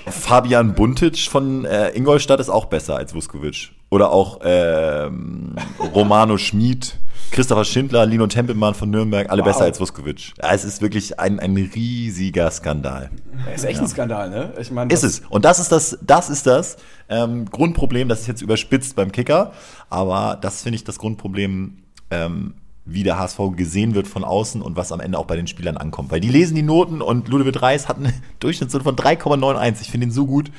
[0.10, 3.72] Fabian Buntic von äh, Ingolstadt ist auch besser als Vuskovic.
[3.90, 5.56] Oder auch ähm,
[5.94, 6.98] Romano Schmid,
[7.32, 10.34] Christopher Schindler, Lino Tempelmann von Nürnberg, alle besser als Vuskovic.
[10.38, 13.10] Ja, es ist wirklich ein, ein riesiger Skandal.
[13.46, 14.54] Das ist echt ein Skandal, ne?
[14.60, 15.22] Ich meine, Ist es.
[15.30, 16.76] Und das ist das, das ist das
[17.08, 19.54] ähm, Grundproblem, das ist jetzt überspitzt beim Kicker,
[19.90, 21.78] aber das finde ich das Grundproblem,
[22.10, 25.48] ähm, wie der HSV gesehen wird von außen und was am Ende auch bei den
[25.48, 26.12] Spielern ankommt.
[26.12, 29.82] Weil die lesen die Noten und Ludovic Reis hat eine Durchschnittsnote von 3,91.
[29.82, 30.52] Ich finde ihn so gut.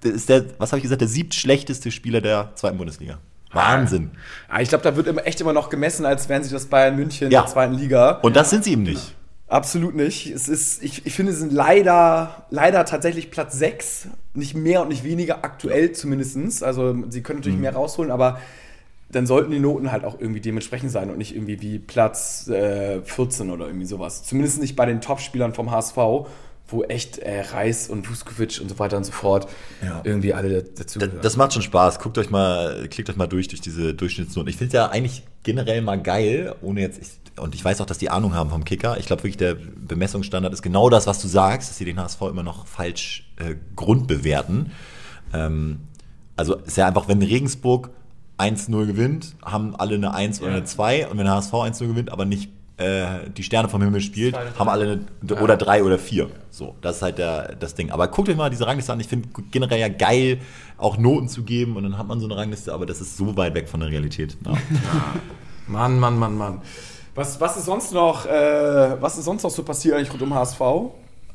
[0.00, 3.18] Das ist der, was habe ich gesagt, der siebtschlechteste Spieler der zweiten Bundesliga.
[3.52, 4.10] Wahnsinn.
[4.48, 6.96] Ah, ich glaube, da wird immer, echt immer noch gemessen, als wären sie das Bayern
[6.96, 7.42] München Ja.
[7.42, 8.12] der zweiten Liga.
[8.22, 9.14] Und das sind sie eben nicht.
[9.48, 10.26] Absolut nicht.
[10.30, 14.08] Es ist, ich, ich finde, sie sind leider, leider tatsächlich Platz 6.
[14.34, 16.62] Nicht mehr und nicht weniger, aktuell zumindest.
[16.62, 18.38] Also sie können natürlich mehr rausholen, aber
[19.10, 23.00] dann sollten die Noten halt auch irgendwie dementsprechend sein und nicht irgendwie wie Platz äh,
[23.02, 24.22] 14 oder irgendwie sowas.
[24.24, 25.96] Zumindest nicht bei den Top-Spielern vom HSV,
[26.68, 29.48] wo echt äh, Reis und Vuskovic und so weiter und so fort
[29.82, 30.02] Ja.
[30.04, 31.98] irgendwie alle dazu Das, das macht schon Spaß.
[31.98, 34.48] Guckt euch mal, klickt euch mal durch durch diese Durchschnittsnoten.
[34.50, 37.08] Ich finde es ja eigentlich generell mal geil, ohne jetzt ich,
[37.40, 38.98] und ich weiß auch, dass die Ahnung haben vom Kicker.
[38.98, 42.20] Ich glaube wirklich, der Bemessungsstandard ist genau das, was du sagst, dass sie den HSV
[42.22, 44.72] immer noch falsch äh, grundbewerten.
[45.32, 45.80] Ähm,
[46.36, 47.90] also ist ja einfach, wenn Regensburg
[48.38, 52.12] 1-0 gewinnt, haben alle eine 1 oder eine 2 und wenn der HSV 1-0 gewinnt,
[52.12, 56.28] aber nicht äh, die Sterne vom Himmel spielt, haben alle eine, oder 3 oder 4.
[56.50, 57.90] So, das ist halt der, das Ding.
[57.90, 59.00] Aber guckt euch mal diese Rangliste an.
[59.00, 60.38] Ich finde generell ja geil,
[60.76, 63.36] auch Noten zu geben und dann hat man so eine Rangliste, aber das ist so
[63.36, 64.36] weit weg von der Realität.
[64.44, 64.52] Ja.
[65.66, 66.62] Mann, Mann, Mann, Mann.
[67.14, 70.34] Was, was ist sonst noch, äh, was ist sonst noch so passiert eigentlich rund um
[70.34, 70.60] HSV?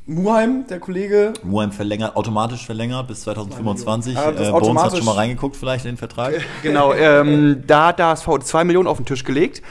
[0.06, 4.16] Muheim, der Kollege, Muheim verlängert, automatisch verlängert bis 2025.
[4.18, 6.34] Ah, das äh, Bones hat schon mal reingeguckt, vielleicht in den Vertrag.
[6.62, 9.62] Genau, ähm, da hat der HSV 2 Millionen auf den Tisch gelegt.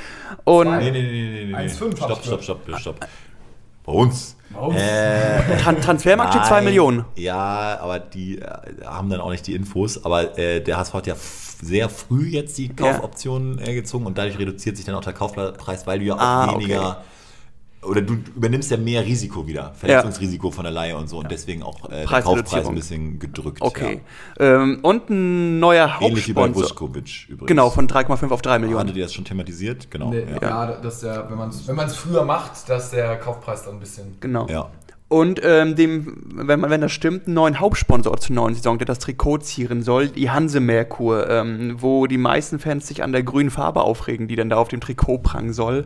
[0.43, 1.55] Und Nee, nee, nee, nee, nee.
[1.55, 3.07] 1,5 hab Stopp, ich stopp, stopp, stopp.
[3.83, 4.35] Bones.
[4.75, 6.63] Äh, Tran Transfermarkt für 2 Nein.
[6.65, 7.05] Million.
[7.15, 8.45] Ja, aber die äh,
[8.85, 10.03] haben dann auch nicht die Infos.
[10.05, 14.37] Aber äh, der HSV hat ja sehr früh jetzt die Kaufoptionen äh, gezogen und dadurch
[14.37, 17.03] reduziert sich dann auch der Kaufpreis, weil du ja auch Ah, weniger.
[17.85, 21.63] Oder du übernimmst ja mehr Risiko wieder, Verletzungsrisiko von der Laie und so und deswegen
[21.63, 22.21] auch äh, der.
[22.21, 23.61] Kaufpreis ein bisschen gedrückt.
[23.61, 24.01] Okay.
[24.39, 26.01] Ähm, und ein neuer Ja.
[26.01, 26.69] Ähnlich wie bei Hauptsponsor.
[26.69, 27.47] Vuskovic übrigens.
[27.47, 28.81] Genau, von 3,5 auf 3 Millionen.
[28.81, 29.89] Hattet ihr das schon thematisiert?
[29.91, 30.09] Genau.
[30.09, 30.41] Nee, ja.
[30.41, 30.71] ja.
[30.81, 34.17] dass der, wenn man es wenn man's früher macht, dass der Kaufpreis dann ein bisschen.
[34.19, 34.47] Genau.
[34.47, 34.69] ja.
[35.13, 38.87] Und ähm, dem, wenn, man, wenn das stimmt, einen neuen Hauptsponsor zur neuen Saison, der
[38.87, 43.21] das Trikot zieren soll, die Hanse Merkur, ähm, wo die meisten Fans sich an der
[43.21, 45.85] grünen Farbe aufregen, die dann da auf dem Trikot prangen soll.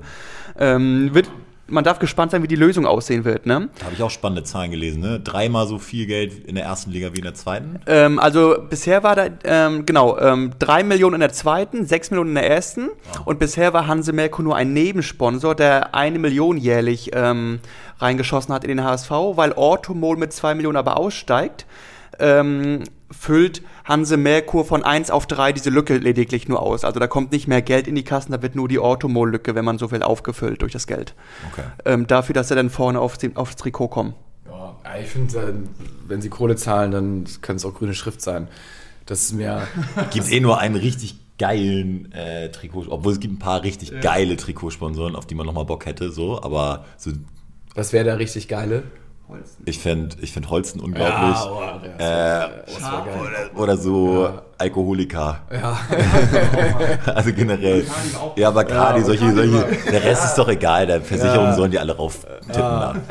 [0.58, 1.30] Ähm, wird,
[1.68, 3.46] man darf gespannt sein, wie die Lösung aussehen wird.
[3.46, 3.70] Ne?
[3.80, 5.02] Da habe ich auch spannende Zahlen gelesen.
[5.02, 5.20] Ne?
[5.20, 7.80] Dreimal so viel Geld in der ersten Liga wie in der zweiten.
[7.88, 12.30] Ähm, also bisher war da, ähm, genau, ähm, 3 Millionen in der zweiten, 6 Millionen
[12.30, 12.90] in der ersten.
[13.26, 17.60] Und bisher war Hanse Merkur nur ein Nebensponsor, der eine Million jährlich ähm,
[18.00, 21.66] reingeschossen hat in den HSV, weil Orthomol mit 2 Millionen aber aussteigt.
[22.20, 26.84] Ähm, füllt Hanse Merkur von 1 auf 3 diese Lücke lediglich nur aus.
[26.84, 29.66] Also da kommt nicht mehr Geld in die Kassen, da wird nur die Orthomol-Lücke, wenn
[29.66, 31.14] man so will, aufgefüllt durch das Geld.
[31.52, 31.64] Okay.
[31.86, 34.14] Ähm, dafür, dass sie dann vorne aufs, aufs Trikot kommen.
[34.46, 35.54] Ja, ich finde, äh,
[36.08, 38.48] wenn sie Kohle zahlen, dann kann es auch grüne Schrift sein.
[39.06, 39.66] Das ist mir.
[40.12, 44.38] Gibt eh nur einen richtig geilen äh, Trikot, obwohl es gibt ein paar richtig geile
[44.38, 47.12] Trikotsponsoren, auf die man nochmal Bock hätte, so, aber so,
[47.76, 48.84] Was wäre der richtig geile?
[49.66, 51.38] Ich fände ich find Holzen unglaublich.
[51.46, 52.64] oh, ja, wär geil.
[53.54, 55.40] oder, oder so Alkoholiker.
[57.06, 57.86] also generell.
[58.36, 59.68] Ja, Bacardi, solche, solche.
[59.92, 63.02] Der Rest ist doch egal, der Versicherungen sollen die alle rauf tippen.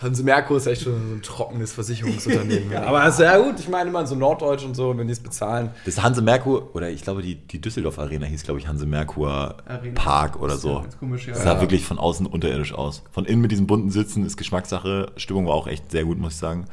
[0.00, 2.70] Hanse Merkur ist echt schon so ein trockenes Versicherungsunternehmen.
[2.72, 2.82] ja.
[2.82, 5.70] Aber ist ja gut, ich meine immer so Norddeutsch und so, wenn die es bezahlen.
[5.84, 9.56] Das Hanse Merkur, oder ich glaube, die, die Düsseldorf Arena hieß, glaube ich, Hanse Merkur
[9.66, 9.94] Arena.
[9.94, 10.80] Park oder so.
[10.80, 11.34] ganz komisch, ja.
[11.34, 13.02] Das sah wirklich von außen unterirdisch aus.
[13.10, 15.12] Von innen mit diesen bunten Sitzen ist Geschmackssache.
[15.16, 16.66] Stimmung war auch echt sehr gut, muss ich sagen.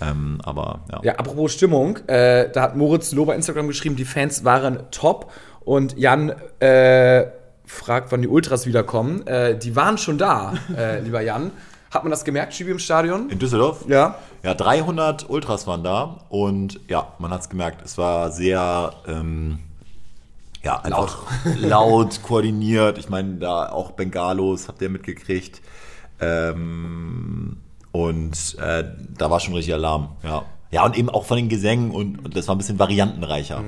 [0.00, 1.00] Ähm, aber ja.
[1.02, 5.32] Ja, apropos Stimmung, äh, da hat Moritz Loh bei Instagram geschrieben, die Fans waren top
[5.64, 7.24] und Jan äh,
[7.64, 9.26] fragt, wann die Ultras wiederkommen.
[9.26, 11.50] Äh, die waren schon da, äh, lieber Jan.
[11.96, 13.30] Hat man das gemerkt, Schibi im Stadion?
[13.30, 13.86] In Düsseldorf?
[13.88, 14.18] Ja.
[14.42, 17.80] Ja, 300 Ultras waren da und ja, man hat es gemerkt.
[17.82, 19.60] Es war sehr, ähm,
[20.62, 21.22] ja, einfach
[21.58, 22.98] laut, koordiniert.
[22.98, 25.62] Ich meine, da auch Bengalos habt ihr mitgekriegt.
[26.20, 28.84] Ähm, und äh,
[29.16, 30.44] da war schon richtig Alarm, ja.
[30.70, 33.64] Ja, und eben auch von den Gesängen und, und das war ein bisschen variantenreicher.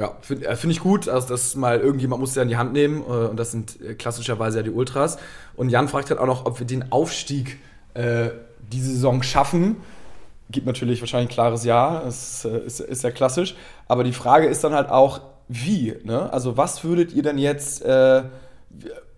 [0.00, 1.08] Ja, finde äh, find ich gut.
[1.10, 3.02] Also, das mal irgendjemand muss ja in die Hand nehmen.
[3.02, 5.18] Äh, und das sind äh, klassischerweise ja die Ultras.
[5.56, 7.58] Und Jan fragt halt auch noch, ob wir den Aufstieg
[7.92, 8.30] äh,
[8.72, 9.76] diese Saison schaffen.
[10.50, 12.00] Gibt natürlich wahrscheinlich ein klares Ja.
[12.02, 13.54] Das ist, ist ja klassisch.
[13.88, 15.94] Aber die Frage ist dann halt auch, wie?
[16.02, 16.32] Ne?
[16.32, 17.82] Also, was würdet ihr denn jetzt.
[17.82, 18.22] Äh,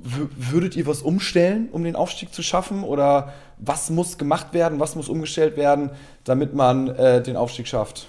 [0.04, 2.82] würdet ihr was umstellen, um den Aufstieg zu schaffen?
[2.82, 5.90] Oder was muss gemacht werden, was muss umgestellt werden,
[6.24, 8.08] damit man äh, den Aufstieg schafft?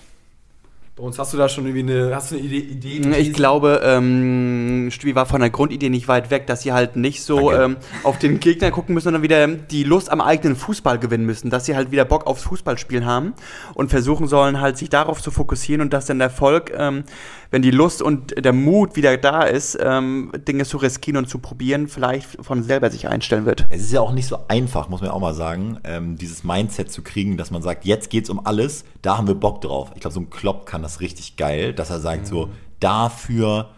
[0.95, 2.59] Bei uns hast du da schon irgendwie eine, hast du eine Idee?
[2.59, 6.95] Idee Ich glaube, ähm, Stübi war von der Grundidee nicht weit weg, dass sie halt
[6.97, 10.99] nicht so ähm, auf den Gegner gucken müssen, sondern wieder die Lust am eigenen Fußball
[10.99, 13.33] gewinnen müssen, dass sie halt wieder Bock aufs Fußballspielen haben
[13.73, 17.05] und versuchen sollen, halt sich darauf zu fokussieren und dass dann der Erfolg, ähm,
[17.49, 21.39] wenn die Lust und der Mut wieder da ist, ähm, Dinge zu riskieren und zu
[21.39, 23.65] probieren, vielleicht von selber sich einstellen wird.
[23.71, 26.91] Es ist ja auch nicht so einfach, muss man auch mal sagen, ähm, dieses Mindset
[26.91, 29.89] zu kriegen, dass man sagt, jetzt geht's um alles, da haben wir Bock drauf.
[29.95, 33.69] Ich glaube, so ein Klopp kann das richtig geil, dass er sagt, so, dafür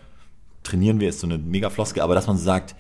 [0.64, 2.76] trainieren wir, ist so eine mega Floskel, aber dass man sagt,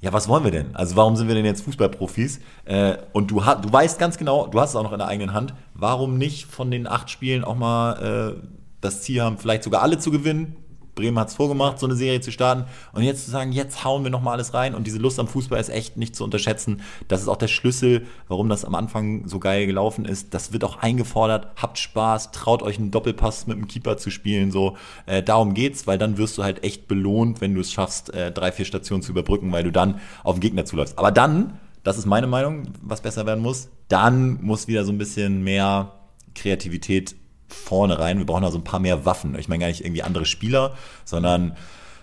[0.00, 0.76] ja, was wollen wir denn?
[0.76, 2.40] Also warum sind wir denn jetzt Fußballprofis?
[2.66, 5.08] Äh, und du, ha- du weißt ganz genau, du hast es auch noch in der
[5.08, 8.48] eigenen Hand, warum nicht von den acht Spielen auch mal äh,
[8.80, 10.56] das Ziel haben, vielleicht sogar alle zu gewinnen?
[10.98, 12.64] Bremen hat es vorgemacht, so eine Serie zu starten.
[12.92, 14.74] Und jetzt zu sagen, jetzt hauen wir nochmal alles rein.
[14.74, 16.82] Und diese Lust am Fußball ist echt nicht zu unterschätzen.
[17.06, 20.34] Das ist auch der Schlüssel, warum das am Anfang so geil gelaufen ist.
[20.34, 21.48] Das wird auch eingefordert.
[21.56, 24.50] Habt Spaß, traut euch einen Doppelpass mit dem Keeper zu spielen.
[24.50, 28.12] So, äh, darum geht's, weil dann wirst du halt echt belohnt, wenn du es schaffst,
[28.12, 30.98] äh, drei, vier Stationen zu überbrücken, weil du dann auf den Gegner zuläufst.
[30.98, 34.98] Aber dann, das ist meine Meinung, was besser werden muss, dann muss wieder so ein
[34.98, 35.92] bisschen mehr
[36.34, 37.14] Kreativität
[37.48, 38.18] vorne rein.
[38.18, 39.36] Wir brauchen da so ein paar mehr Waffen.
[39.38, 41.56] Ich meine gar nicht irgendwie andere Spieler, sondern ein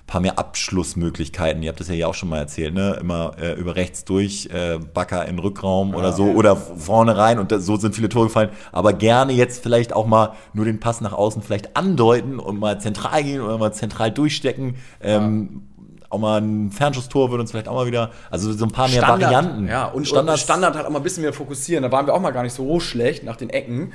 [0.08, 1.64] paar mehr Abschlussmöglichkeiten.
[1.64, 2.98] Ihr habt das ja hier auch schon mal erzählt, ne?
[3.00, 7.52] Immer äh, über rechts durch, äh, Backer in Rückraum oder so oder vorne rein und
[7.52, 8.50] da, so sind viele Tore gefallen.
[8.72, 12.80] Aber gerne jetzt vielleicht auch mal nur den Pass nach außen vielleicht andeuten und mal
[12.80, 14.76] zentral gehen oder mal zentral durchstecken.
[15.02, 15.64] Ähm,
[16.10, 19.02] Auch mal ein Fernschusstor würde uns vielleicht auch mal wieder, also so ein paar mehr
[19.02, 19.68] Varianten.
[19.68, 21.82] Ja, und Standard, Standard halt auch mal ein bisschen mehr fokussieren.
[21.82, 23.92] Da waren wir auch mal gar nicht so schlecht nach den Ecken.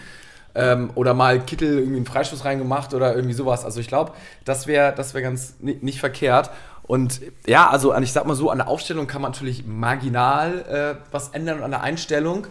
[0.55, 3.65] Ähm, oder mal Kittel irgendwie einen Freischuss reingemacht oder irgendwie sowas.
[3.65, 4.13] Also ich glaube,
[4.45, 6.51] das wäre das wär ganz ni- nicht verkehrt.
[6.83, 11.13] Und ja, also ich sag mal so, an der Aufstellung kann man natürlich marginal äh,
[11.13, 12.49] was ändern an der Einstellung.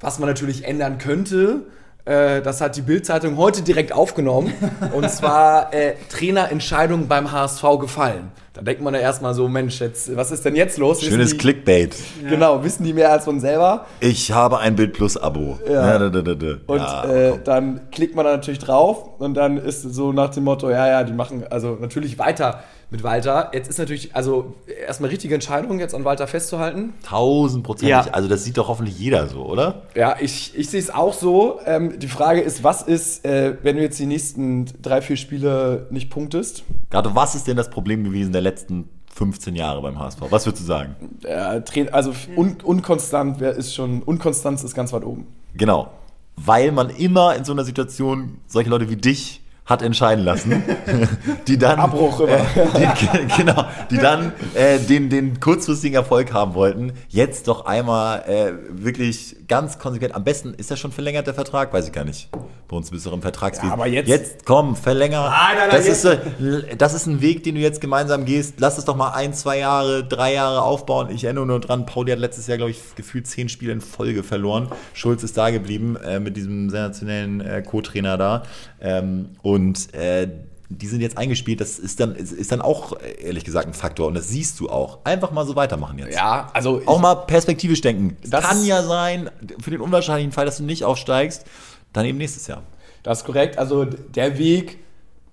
[0.00, 1.66] Was man natürlich ändern könnte,
[2.04, 4.52] äh, das hat die Bild-Zeitung heute direkt aufgenommen.
[4.92, 8.32] und zwar äh, Trainerentscheidung beim HSV gefallen.
[8.52, 11.00] Da denkt man ja erstmal so, Mensch, jetzt, was ist denn jetzt los?
[11.00, 11.94] Wissen Schönes die, Clickbait.
[12.28, 13.86] Genau, wissen die mehr als man selber.
[14.00, 15.58] Ich habe ein Bild Plus Abo.
[15.68, 15.98] Ja.
[15.98, 16.54] da, da, da.
[16.66, 20.30] Und ja, äh, dann klickt man da natürlich drauf und dann ist es so nach
[20.30, 23.50] dem Motto, ja, ja, die machen also natürlich weiter mit Walter.
[23.52, 24.54] Jetzt ist natürlich, also
[24.86, 26.94] erstmal richtige Entscheidung, jetzt an Walter festzuhalten.
[27.04, 27.90] tausendprozentig.
[27.90, 28.06] Ja.
[28.12, 29.82] Also das sieht doch hoffentlich jeder so, oder?
[29.94, 31.60] Ja, ich, ich sehe es auch so.
[31.66, 35.86] Ähm, die Frage ist, was ist, äh, wenn du jetzt die nächsten drei, vier Spiele
[35.90, 36.64] nicht punktest?
[36.90, 40.20] Gerade was ist denn das Problem gewesen der letzten 15 Jahre beim HSV?
[40.30, 40.96] Was würdest du sagen?
[41.24, 45.26] Äh, also un, unkonstant wer ist schon, Unkonstanz ist ganz weit oben.
[45.54, 45.90] Genau.
[46.36, 50.62] Weil man immer in so einer Situation solche Leute wie dich hat entscheiden lassen,
[51.46, 52.40] die dann Abbruch äh,
[52.76, 56.92] die, genau, die dann äh, den, den kurzfristigen Erfolg haben wollten.
[57.08, 60.14] Jetzt doch einmal äh, wirklich ganz konsequent.
[60.14, 62.28] Am besten ist das schon verlängert der Vertrag, weiß ich gar nicht.
[62.70, 63.68] Bei uns bist du im Vertragswesen.
[63.70, 65.22] Ja, aber jetzt- jetzt komm, verlänger.
[65.28, 68.54] Nein, nein, nein, das, jetzt- ist, das ist ein Weg, den du jetzt gemeinsam gehst.
[68.58, 71.08] Lass es doch mal ein, zwei Jahre, drei Jahre aufbauen.
[71.10, 74.22] Ich erinnere nur dran, Pauli hat letztes Jahr, glaube ich, gefühlt zehn Spiele in Folge
[74.22, 74.68] verloren.
[74.94, 78.44] Schulz ist da geblieben äh, mit diesem sensationellen äh, Co-Trainer da.
[78.80, 80.28] Ähm, und äh,
[80.72, 81.60] die sind jetzt eingespielt.
[81.60, 84.06] Das ist dann, ist, dann auch, ehrlich gesagt, ein Faktor.
[84.06, 84.98] Und das siehst du auch.
[85.02, 86.14] Einfach mal so weitermachen jetzt.
[86.14, 88.16] Ja, also Auch mal perspektivisch denken.
[88.24, 89.28] Das kann ja sein,
[89.60, 91.44] für den unwahrscheinlichen Fall, dass du nicht aufsteigst,
[91.92, 92.62] dann eben nächstes Jahr.
[93.02, 93.58] Das ist korrekt.
[93.58, 94.78] Also der Weg,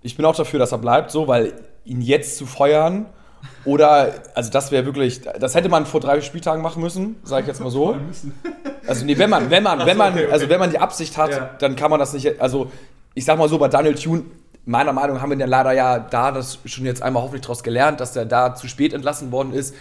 [0.02, 1.54] ich bin auch dafür, dass er bleibt, so, weil
[1.86, 3.06] ihn jetzt zu feuern
[3.66, 7.48] oder, also das wäre wirklich, das hätte man vor drei Spieltagen machen müssen, sage ich
[7.48, 7.96] jetzt mal so.
[8.88, 11.50] Also nee, wenn man, wenn man, wenn man, also wenn man die Absicht hat, Ja.
[11.60, 12.72] dann kann man das nicht, also
[13.14, 14.24] ich sag mal so, bei Daniel Thune,
[14.66, 17.64] meiner Meinung nach haben wir ja leider ja da das schon jetzt einmal hoffentlich daraus
[17.64, 19.74] gelernt, dass er da zu spät entlassen worden ist.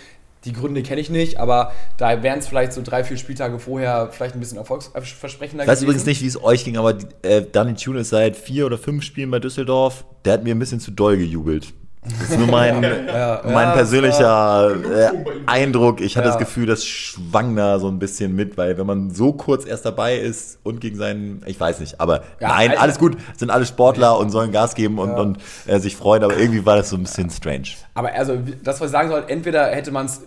[0.47, 4.09] Die Gründe kenne ich nicht, aber da wären es vielleicht so drei, vier Spieltage vorher
[4.13, 7.75] vielleicht ein bisschen erfolgsversprechender Ich weiß übrigens nicht, wie es euch ging, aber äh, Danny
[7.75, 10.05] Tune ist seit vier oder fünf Spielen bei Düsseldorf.
[10.25, 11.75] Der hat mir ein bisschen zu doll gejubelt.
[12.21, 15.11] Das ist nur mein, mein ja, persönlicher äh,
[15.47, 16.01] Eindruck.
[16.01, 16.33] Ich hatte Ja.
[16.35, 19.85] das Gefühl, das schwang da so ein bisschen mit, weil wenn man so kurz erst
[19.85, 22.83] dabei ist und gegen seinen, ich weiß nicht, aber Ja, nein, Alter.
[22.83, 26.37] alles gut, sind alle Sportler und sollen Gas geben und, und äh, sich freuen, aber
[26.37, 27.69] irgendwie war das so ein bisschen strange.
[27.95, 30.21] Aber also, das, was ich sagen soll, entweder hätte man es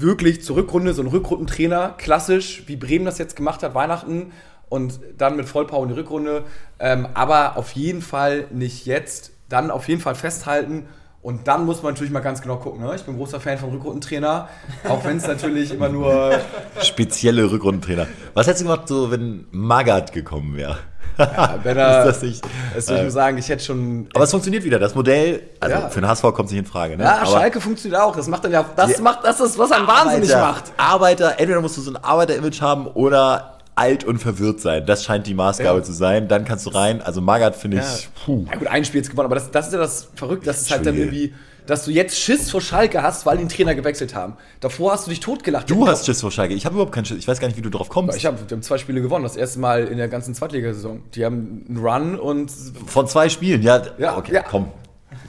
[0.00, 4.32] wirklich zur Rückrunde, so ein Rückrundentrainer, klassisch, wie Bremen das jetzt gemacht hat, Weihnachten
[4.68, 6.44] und dann mit Vollpower in die Rückrunde.
[6.78, 9.32] Ähm, aber auf jeden Fall nicht jetzt.
[9.48, 10.86] Dann auf jeden Fall festhalten.
[11.22, 12.80] Und dann muss man natürlich mal ganz genau gucken.
[12.80, 12.94] Ne?
[12.94, 14.48] Ich bin großer Fan von Rückrundentrainer,
[14.88, 16.38] auch wenn es natürlich immer nur.
[16.82, 18.06] Spezielle Rückrundentrainer.
[18.32, 20.78] Was hättest du gemacht, so wenn Magath gekommen wäre?
[21.16, 22.42] Wenn er, ist das nicht?
[22.74, 24.08] Also ich äh, muss sagen, ich hätte schon.
[24.14, 24.78] aber es funktioniert wieder.
[24.78, 25.88] Das Modell, also Ja.
[25.90, 26.96] für den HSV kommt es nicht in Frage.
[26.96, 27.04] Ne?
[27.04, 28.16] ja, aber Schalke funktioniert auch.
[28.16, 28.64] Das macht dann ja.
[28.76, 29.00] Das Ja.
[29.02, 30.64] macht das ist, was einen wahnsinnig macht.
[30.76, 34.84] Arbeiter, entweder musst du so ein Arbeiter-Image haben oder alt und verwirrt sein.
[34.84, 35.84] Das scheint die Maßgabe Ja.
[35.84, 36.28] zu sein.
[36.28, 37.00] Dann kannst du rein.
[37.00, 37.82] Also Magath finde Ja.
[37.82, 38.44] ich, puh.
[38.50, 40.70] Ja gut, ein Spiel jetzt gewonnen, aber das, das ist ja das Verrückte, das ist
[40.70, 41.32] halt dann irgendwie,
[41.70, 44.34] dass du jetzt Schiss vor Schalke hast, weil die den Trainer gewechselt haben.
[44.58, 45.70] Davor hast du dich totgelacht.
[45.70, 46.52] Du hast Schiss vor Schalke.
[46.52, 47.18] Ich habe überhaupt keinen Schiss.
[47.18, 48.16] Ich weiß gar nicht, wie du drauf kommst.
[48.16, 51.02] Ich habe wir haben zwei Spiele gewonnen, das erste Mal in der ganzen Zweitligasaison.
[51.14, 52.50] Die haben einen Run und
[52.86, 53.82] Von zwei Spielen, ja.
[53.98, 54.42] Ja, okay, ja.
[54.42, 54.72] komm.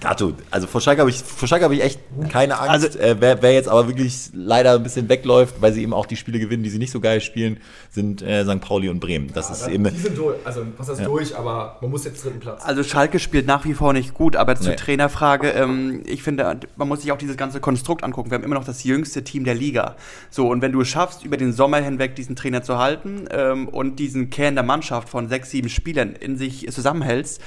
[0.01, 2.97] Gato, also vor Schalke habe ich, vor Schalke habe ich echt keine Angst.
[2.97, 6.07] Also- äh, wer, wer jetzt aber wirklich leider ein bisschen wegläuft, weil sie eben auch
[6.07, 7.59] die Spiele gewinnen, die sie nicht so geil spielen,
[7.91, 8.59] sind äh, St.
[8.61, 9.31] Pauli und Bremen.
[9.33, 9.83] Das ist eben.
[9.83, 12.63] Die sind durch, also was heißt durch, aber man muss jetzt dritten Platz.
[12.65, 14.75] Also Schalke spielt nach wie vor nicht gut, aber zur Nee.
[14.77, 18.31] Trainerfrage, ähm, ich finde, man muss sich auch dieses ganze Konstrukt angucken.
[18.31, 19.95] Wir haben immer noch das jüngste Team der Liga.
[20.31, 23.67] So, und wenn du es schaffst, über den Sommer hinweg diesen Trainer zu halten ähm,
[23.67, 27.39] und diesen Kern der Mannschaft von sechs, sieben Spielern in sich zusammenhältst,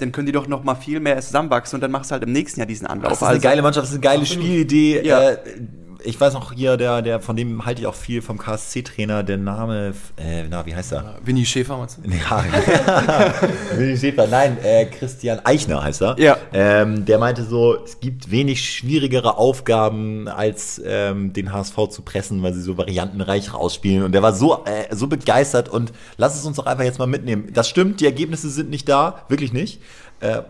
[0.00, 2.32] dann können die doch noch mal viel mehr zusammenwachsen und dann machst du halt im
[2.32, 3.10] nächsten Jahr diesen Anlauf.
[3.10, 5.02] Das ist eine geile Mannschaft, das ist eine geile Spielidee.
[5.04, 5.30] Ja.
[5.30, 5.38] Äh,
[6.04, 9.36] ich weiß noch hier, der, der, von dem halte ich auch viel vom KSC-Trainer, der
[9.36, 11.16] Name, äh, na, wie heißt er?
[11.24, 12.10] Winnie Schäfer, meinst du?
[12.10, 12.44] Ja,
[13.76, 16.18] Willi Schäfer, nein, äh, Christian Eichner heißt er.
[16.18, 16.36] Ja.
[16.52, 22.42] Ähm, der meinte so, es gibt wenig schwierigere Aufgaben, als ähm, den HSV zu pressen,
[22.42, 24.04] weil sie so variantenreich rausspielen.
[24.04, 27.06] Und der war so, äh, so begeistert und lass es uns doch einfach jetzt mal
[27.06, 27.50] mitnehmen.
[27.52, 29.80] Das stimmt, die Ergebnisse sind nicht da, wirklich nicht.
[30.20, 30.42] Äh,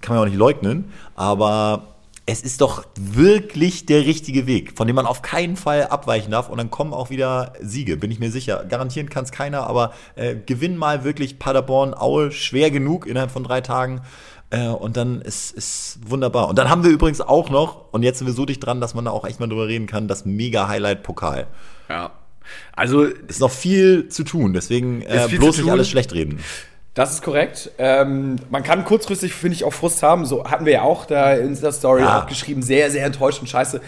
[0.00, 1.95] kann man auch nicht leugnen, aber
[2.28, 6.48] es ist doch wirklich der richtige Weg, von dem man auf keinen Fall abweichen darf.
[6.48, 8.64] Und dann kommen auch wieder Siege, bin ich mir sicher.
[8.68, 13.44] Garantieren kann es keiner, aber äh, gewinn mal wirklich Paderborn, Aue, schwer genug innerhalb von
[13.44, 14.02] drei Tagen.
[14.50, 16.48] Äh, und dann ist es wunderbar.
[16.48, 18.94] Und dann haben wir übrigens auch noch, und jetzt sind wir so dicht dran, dass
[18.94, 21.46] man da auch echt mal drüber reden kann, das Mega-Highlight-Pokal.
[21.88, 22.10] Ja.
[22.72, 26.40] Also, Ist noch viel zu tun, deswegen äh, Ist bloß nicht alles schlecht reden.
[26.96, 27.70] Das ist korrekt.
[27.76, 30.24] Ähm, man kann kurzfristig, finde ich, auch Frust haben.
[30.24, 32.22] So hatten wir ja auch da in der Story Ja.
[32.22, 33.82] auch geschrieben, sehr, sehr enttäuscht und scheiße.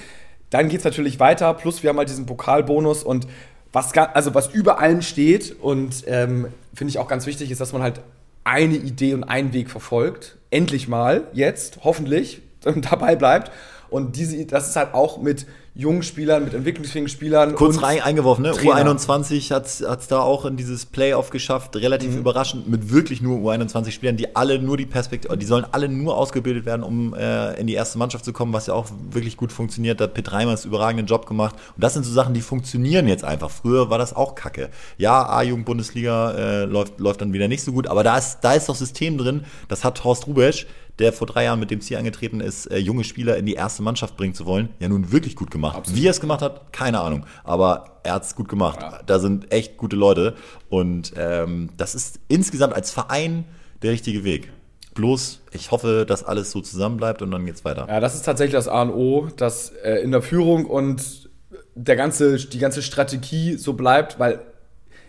[0.51, 3.27] Dann geht es natürlich weiter, plus wir haben halt diesen Pokalbonus und
[3.73, 7.73] was, also was über allem steht und ähm, finde ich auch ganz wichtig ist, dass
[7.73, 8.01] man halt
[8.45, 10.37] eine Idee und einen Weg verfolgt.
[10.51, 12.43] Endlich mal, jetzt, hoffentlich,
[12.91, 13.51] dabei bleibt.
[13.89, 15.47] Und diese, das ist halt auch mit
[15.79, 17.55] jungen Spielern, mit entwicklungsfähigen Spielern.
[17.55, 18.51] Kurz und rein eingeworfen, ne?
[18.51, 18.95] Trainer.
[18.97, 22.19] U21 hat es da auch in dieses Playoff geschafft, relativ Mhm.
[22.19, 26.67] überraschend, mit wirklich nur U21-Spielern, die alle nur die Perspektive, die sollen alle nur ausgebildet
[26.67, 30.01] werden, um äh, in die erste Mannschaft zu kommen, was ja auch wirklich gut funktioniert.
[30.01, 31.55] Da hat Pitt Reimers einen überragenden Job gemacht.
[31.77, 33.49] Und das sind so Sachen, die funktionieren jetzt einfach.
[33.49, 34.71] Früher war das auch kacke.
[34.97, 38.69] Ja, A-Jugend-Bundesliga äh, läuft, läuft dann wieder nicht so gut, aber da ist, da ist
[38.69, 40.67] doch System drin, das hat Horst Rubesch,
[40.99, 43.83] der vor drei Jahren mit dem Ziel angetreten ist, äh, junge Spieler in die erste
[43.83, 45.95] Mannschaft bringen zu wollen, ja nun wirklich gut gemacht.
[45.95, 47.25] Wie er es gemacht hat, keine Ahnung.
[47.45, 48.79] Aber er hat es gut gemacht.
[49.07, 50.35] Da sind echt gute Leute.
[50.69, 53.45] Und ähm, das ist insgesamt als Verein
[53.83, 54.51] der richtige Weg.
[54.95, 57.87] Bloß, ich hoffe, dass alles so zusammenbleibt und dann geht's weiter.
[57.89, 61.31] Ja, das ist tatsächlich das A und O, dass äh, in der Führung und
[61.77, 64.41] der ganze, die ganze Strategie so bleibt, weil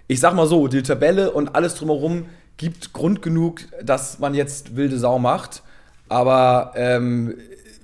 [0.07, 2.25] ich sag mal so, die Tabelle und alles drumherum
[2.57, 5.63] gibt Grund genug, dass man jetzt wilde Sau macht.
[6.09, 7.35] Aber ähm,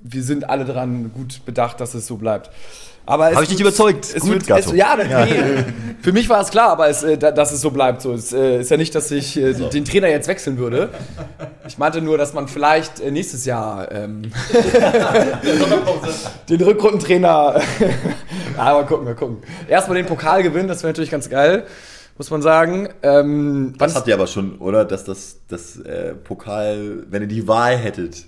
[0.02, 2.50] wir sind alle daran gut bedacht, dass es so bleibt.
[3.08, 4.04] Aber es Hab ich dich überzeugt?
[4.04, 5.64] Es Gut, wird, es, ja, Nee,
[6.02, 8.02] für mich war es klar, aber es, äh, da- dass es so bleibt.
[8.02, 10.88] So, es äh, ist ja nicht, dass ich äh, den Trainer jetzt wechseln würde.
[11.68, 14.22] Ich meinte nur, dass man vielleicht äh, nächstes Jahr ähm,
[16.48, 17.60] den Rückrundentrainer.
[18.56, 19.36] ja, mal gucken, mal gucken.
[19.68, 21.62] Erstmal den Pokal gewinnen, das wäre natürlich ganz geil,
[22.18, 22.88] muss man sagen.
[23.02, 24.84] Ähm, wann Das habt ihr aber schon, oder?
[24.84, 28.26] Dass das, das äh, Pokal, wenn ihr die Wahl hättet,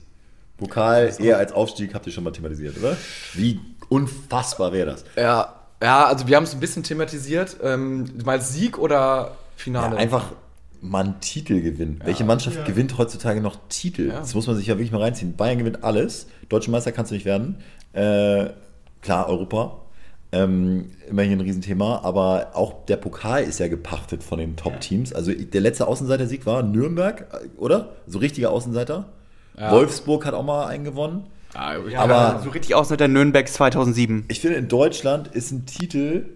[0.57, 2.97] Pokal eher als Aufstieg, habt ihr schon mal thematisiert, oder?
[3.35, 5.05] Wie unfassbar wäre das?
[5.17, 7.57] ja, ja, also wir haben es ein bisschen thematisiert.
[7.63, 9.95] Ähm, mal Sieg oder Finale?
[9.95, 10.33] Ja, einfach
[10.81, 12.01] mal einen Titel gewinnen.
[12.05, 14.09] Welche Mannschaft gewinnt heutzutage noch Titel?
[14.09, 15.37] Das muss man sich ja wirklich mal reinziehen.
[15.37, 16.27] Bayern gewinnt alles.
[16.49, 17.57] Deutsche Meister kannst du nicht werden.
[17.93, 18.51] Äh,
[19.03, 19.83] klar, Europa.
[20.31, 25.15] Ähm, immerhin ein Riesenthema, aber auch der Pokal ist ja gepachtet von den Top-Teams.
[25.15, 27.95] Also der letzte Außenseiter-Sieg war Nürnberg, äh, oder?
[28.07, 29.07] So richtiger Außenseiter.
[29.57, 31.25] Wolfsburg hat auch mal einen gewonnen.
[31.55, 34.27] Ja, Aber- so richtig der Nürnberg 2007.
[34.29, 36.27] Ich finde, in Deutschland ist ein Titel,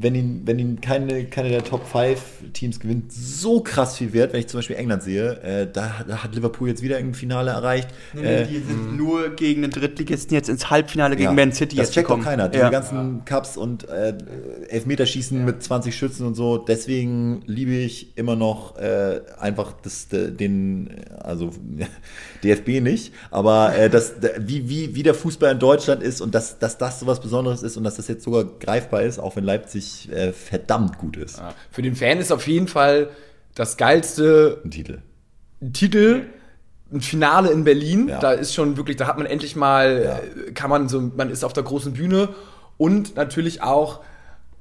[0.00, 2.20] wenn ihn, wenn ihn keine, keine der Top 5
[2.52, 5.40] Teams gewinnt, so krass viel wert, wenn ich zum Beispiel England sehe.
[5.42, 7.88] Äh, da, da hat Liverpool jetzt wieder ein Finale erreicht.
[8.14, 11.86] Äh, die sind nur gegen den Drittligisten jetzt ins Halbfinale gegen ja, Man City Das
[11.88, 12.24] jetzt checkt doch gekommen.
[12.24, 12.48] keiner.
[12.48, 12.70] Diese Ja.
[12.70, 14.14] ganzen Cups und äh,
[14.68, 16.58] Elfmeterschießen mit 20 Schützen und so.
[16.58, 20.90] Deswegen liebe ich immer noch äh, einfach das, de- den,
[21.20, 21.50] also
[22.44, 26.58] DFB nicht, aber äh, das, wie, wie, wie der Fußball in Deutschland ist und dass,
[26.58, 29.44] dass das so was Besonderes ist und dass das jetzt sogar greifbar ist, auch wenn
[29.44, 31.38] Leipzig äh, verdammt gut ist.
[31.38, 31.54] Ja.
[31.70, 33.10] Für den Fan ist auf jeden Fall
[33.54, 34.98] das geilste Ein Titel.
[35.72, 36.26] Titel
[36.92, 38.08] ein Finale in Berlin.
[38.08, 38.18] Ja.
[38.18, 41.44] Da ist schon wirklich, da hat man endlich mal, äh, kann man so, man ist
[41.44, 42.30] auf der großen Bühne
[42.76, 44.00] und natürlich auch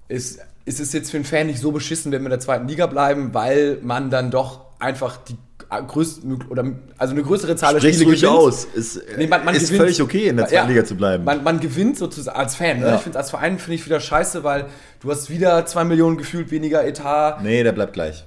[0.08, 2.68] ist, ist es jetzt für den Fan nicht so beschissen, wenn wir in der zweiten
[2.68, 5.38] Liga bleiben, weil man dann doch einfach die
[5.70, 6.64] äh, größte oder
[6.98, 8.32] also eine größere Zahl der Sprich's Spiele gewinnt.
[8.32, 8.66] aus.
[8.66, 9.82] Ist, Nee, man, man ist gewinnt.
[9.82, 11.24] völlig okay, in der zweiten Ja, Liga zu bleiben.
[11.24, 12.80] Man, man gewinnt sozusagen als Fan.
[12.80, 12.88] Ne?
[12.88, 12.96] Ja.
[12.96, 14.66] Ich finde als Verein finde ich wieder scheiße, weil
[15.02, 17.40] du hast wieder zwei Millionen gefühlt weniger Etat.
[17.44, 18.26] nee, der bleibt gleich.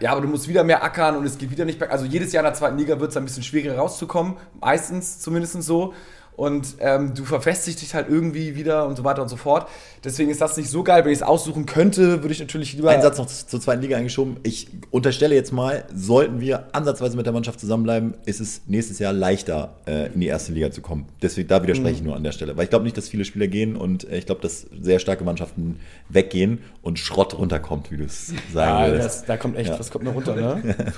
[0.00, 1.90] Ja, aber du musst wieder mehr ackern und es geht wieder nicht berg.
[1.90, 4.34] Also jedes Jahr in der zweiten Liga wird es ein bisschen schwieriger rauszukommen.
[4.60, 5.94] Meistens zumindest so.
[6.36, 9.68] Und ähm, du verfestigst dich halt irgendwie wieder und so weiter und so fort.
[10.02, 11.04] Deswegen ist das nicht so geil.
[11.04, 12.88] Wenn ich es aussuchen könnte, würde ich natürlich lieber.
[12.90, 14.38] Ein Satz noch zur zweiten Liga eingeschoben.
[14.42, 19.12] Ich unterstelle jetzt mal, sollten wir ansatzweise mit der Mannschaft zusammenbleiben, ist es nächstes Jahr
[19.12, 21.04] leichter, äh, in die erste Liga zu kommen.
[21.20, 21.96] Deswegen, da widerspreche Mhm.
[21.96, 22.56] ich nur an der Stelle.
[22.56, 25.24] Weil ich glaube nicht, dass viele Spieler gehen und äh, ich glaube, dass sehr starke
[25.24, 25.78] Mannschaften
[26.08, 29.04] weggehen und Schrott runterkommt, wie du es sagen Ja, würdest.
[29.04, 29.78] das, da kommt echt, Ja.
[29.78, 30.74] was kommt noch runter, ne?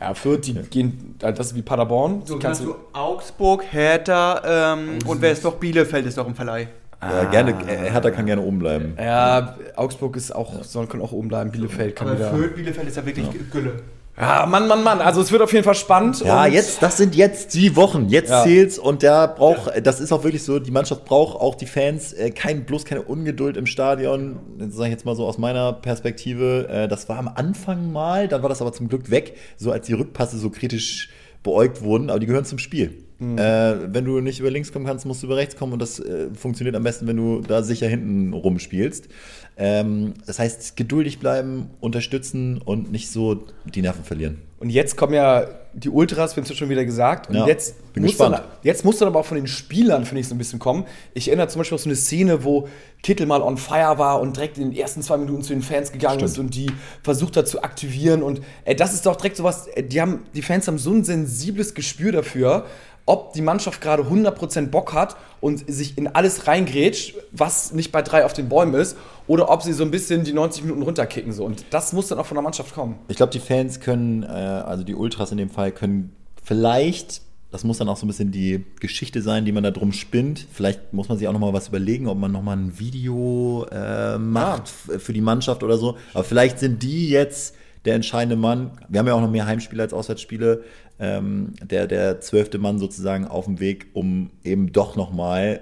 [0.00, 2.22] Ja, Fürth, die gehen, das ist wie Paderborn.
[2.24, 5.54] So kannst du Augsburg, Hertha ähm, und wer ist noch?
[5.54, 6.68] Bielefeld ist noch im Verleih.
[7.00, 8.96] Ja, gerne, äh, Hertha kann gerne oben bleiben.
[8.98, 11.50] Ja, Augsburg ist auch, soll, kann auch oben bleiben.
[11.50, 12.30] Bielefeld kann wieder.
[12.30, 13.82] Fürth, Bielefeld ist ja wirklich Gülle.
[14.16, 15.00] Ja, Mann, Mann, Mann.
[15.00, 16.20] Also es wird auf jeden Fall spannend.
[16.20, 18.08] Ja, jetzt, das sind jetzt die Wochen.
[18.08, 18.44] Jetzt Ja.
[18.44, 22.12] zählt's und der braucht, das ist auch wirklich so, die Mannschaft braucht auch die Fans,
[22.12, 24.38] äh, kein, bloß keine Ungeduld im Stadion.
[24.58, 26.68] Das sage ich jetzt mal so aus meiner Perspektive.
[26.68, 29.86] Äh, das war am Anfang mal, dann war das aber zum Glück weg, so als
[29.86, 31.10] die Rückpasse so kritisch
[31.42, 33.03] beäugt wurden, aber die gehören zum Spiel.
[33.20, 36.00] Äh, wenn du nicht über links kommen kannst, musst du über rechts kommen und das
[36.00, 39.08] äh, funktioniert am besten, wenn du da sicher hinten rumspielst.
[39.56, 44.38] Ähm, das heißt, geduldig bleiben, unterstützen und nicht so die Nerven verlieren.
[44.58, 47.28] Und jetzt kommen ja die Ultras, wir haben es ja schon wieder gesagt.
[47.28, 50.28] Und Ja, jetzt, muss dann, jetzt muss dann aber auch von den Spielern, finde ich,
[50.28, 50.86] so ein bisschen kommen.
[51.12, 52.68] Ich erinnere zum Beispiel auch so eine Szene, wo
[53.02, 55.92] Kittel mal on fire war und direkt in den ersten zwei Minuten zu den Fans
[55.92, 56.70] gegangen ist und die
[57.02, 58.22] versucht hat zu aktivieren.
[58.22, 61.04] Und ey, das ist doch direkt sowas, ey, die, haben, die Fans haben so ein
[61.04, 62.66] sensibles Gespür dafür,
[63.06, 68.00] ob die Mannschaft gerade 100% Bock hat und sich in alles reingrätscht, was nicht bei
[68.02, 68.96] drei auf den Bäumen ist,
[69.26, 71.32] oder ob sie so ein bisschen die 90 Minuten runterkicken.
[71.32, 71.44] So.
[71.44, 72.96] Und das muss dann auch von der Mannschaft kommen.
[73.08, 77.62] Ich glaube, die Fans können, äh, also die Ultras in dem Fall, können vielleicht, das
[77.64, 80.46] muss dann auch so ein bisschen die Geschichte sein, die man da drum spinnt.
[80.52, 84.64] Vielleicht muss man sich auch nochmal was überlegen, ob man nochmal ein Video äh, macht
[84.64, 85.96] f- für die Mannschaft oder so.
[86.14, 88.70] Aber vielleicht sind die jetzt der entscheidende Mann.
[88.88, 90.64] Wir haben ja auch noch mehr Heimspiele als Auswärtsspiele.
[90.98, 95.60] Ähm, der, der zwölfte Mann sozusagen auf dem Weg, um eben doch nochmal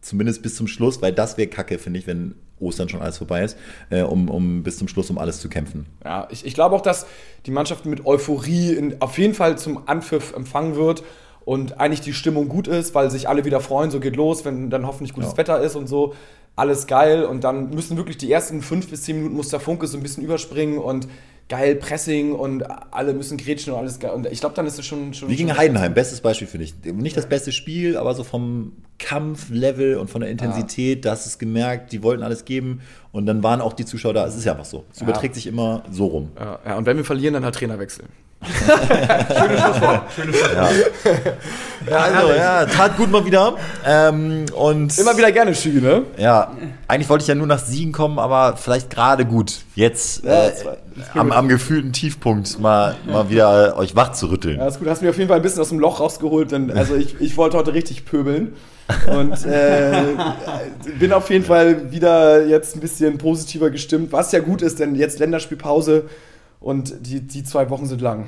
[0.00, 3.44] zumindest bis zum Schluss, weil das wäre kacke, finde ich, wenn Ostern schon alles vorbei
[3.44, 3.56] ist,
[3.90, 5.86] äh, um, um bis zum Schluss um alles zu kämpfen.
[6.04, 7.06] Ja, ich, ich glaube auch, dass
[7.46, 11.02] die Mannschaft mit Euphorie in, auf jeden Fall zum Anpfiff empfangen wird
[11.44, 14.70] und eigentlich die Stimmung gut ist, weil sich alle wieder freuen, so geht los, wenn
[14.70, 15.36] dann hoffentlich gutes Ja.
[15.38, 16.14] Wetter ist und so.
[16.56, 19.86] Alles geil und dann müssen wirklich die ersten fünf bis zehn Minuten muss der Funke
[19.86, 21.06] so ein bisschen überspringen und
[21.48, 24.10] geil Pressing und alle müssen grätschen und alles geil.
[24.12, 25.14] Und ich glaube, dann ist es schon.
[25.14, 26.74] schon Wie gegen schon- Heidenheim, bestes Beispiel finde ich.
[26.92, 31.28] Nicht das beste Spiel, aber so vom Kampflevel und von der Intensität, da hast du
[31.28, 32.80] es gemerkt, die wollten alles geben
[33.12, 34.26] und dann waren auch die Zuschauer da.
[34.26, 34.84] Es ist ja einfach so.
[34.92, 36.30] Es überträgt sich immer so rum.
[36.38, 38.04] Ja, ja, und wenn wir verlieren, dann halt Trainerwechsel.
[41.90, 43.56] Ja, also, ja, tat gut mal wieder.
[43.84, 46.02] Ähm, und Immer wieder gerne Schüge, ne?
[46.16, 46.52] Ja,
[46.86, 49.60] eigentlich wollte ich ja nur nach Siegen kommen, aber vielleicht gerade gut.
[49.74, 50.52] Jetzt Ja, äh,
[51.14, 54.58] am, am gefühlten Tiefpunkt mal, mal wieder äh, euch wach zu rütteln.
[54.58, 54.88] Ja, ist gut.
[54.88, 57.36] Hast mich auf jeden Fall ein bisschen aus dem Loch rausgeholt, denn also ich, ich
[57.36, 58.54] wollte heute richtig pöbeln.
[59.06, 59.92] Und äh,
[60.98, 64.94] bin auf jeden Fall wieder jetzt ein bisschen positiver gestimmt, was ja gut ist, denn
[64.94, 66.04] jetzt Länderspielpause
[66.60, 68.26] und die, die zwei Wochen sind lang.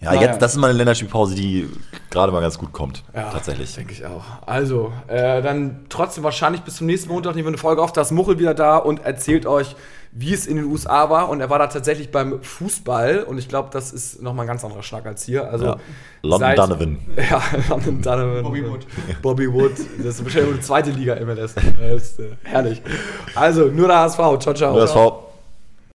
[0.00, 0.22] Ja, Naja.
[0.28, 1.66] jetzt, das ist mal eine Länderspielpause, die
[2.10, 3.04] gerade mal ganz gut kommt.
[3.14, 3.74] tatsächlich.
[3.74, 4.24] Denke ich auch.
[4.44, 7.92] Also, äh, dann trotzdem wahrscheinlich bis zum nächsten Montag nehmen wir eine Folge auf.
[7.92, 9.76] Da ist Muchel wieder da und erzählt euch,
[10.12, 11.30] wie es in den USA war.
[11.30, 13.22] Und er war da tatsächlich beim Fußball.
[13.22, 15.48] Und ich glaube, das ist nochmal ein ganz anderer Schnack als hier.
[15.50, 15.76] Also, Ja.
[16.22, 16.98] London seid- Donovan.
[17.30, 18.42] Ja, London Donovan.
[18.42, 18.86] Bobby Wood.
[19.22, 19.72] Bobby Wood.
[19.98, 21.54] Das ist wahrscheinlich nur die zweite Liga MLS.
[21.54, 22.82] Das ist äh, herrlich.
[23.34, 24.18] Also, nur der HSV.
[24.40, 24.76] Ciao, ciao.
[24.76, 25.33] USV.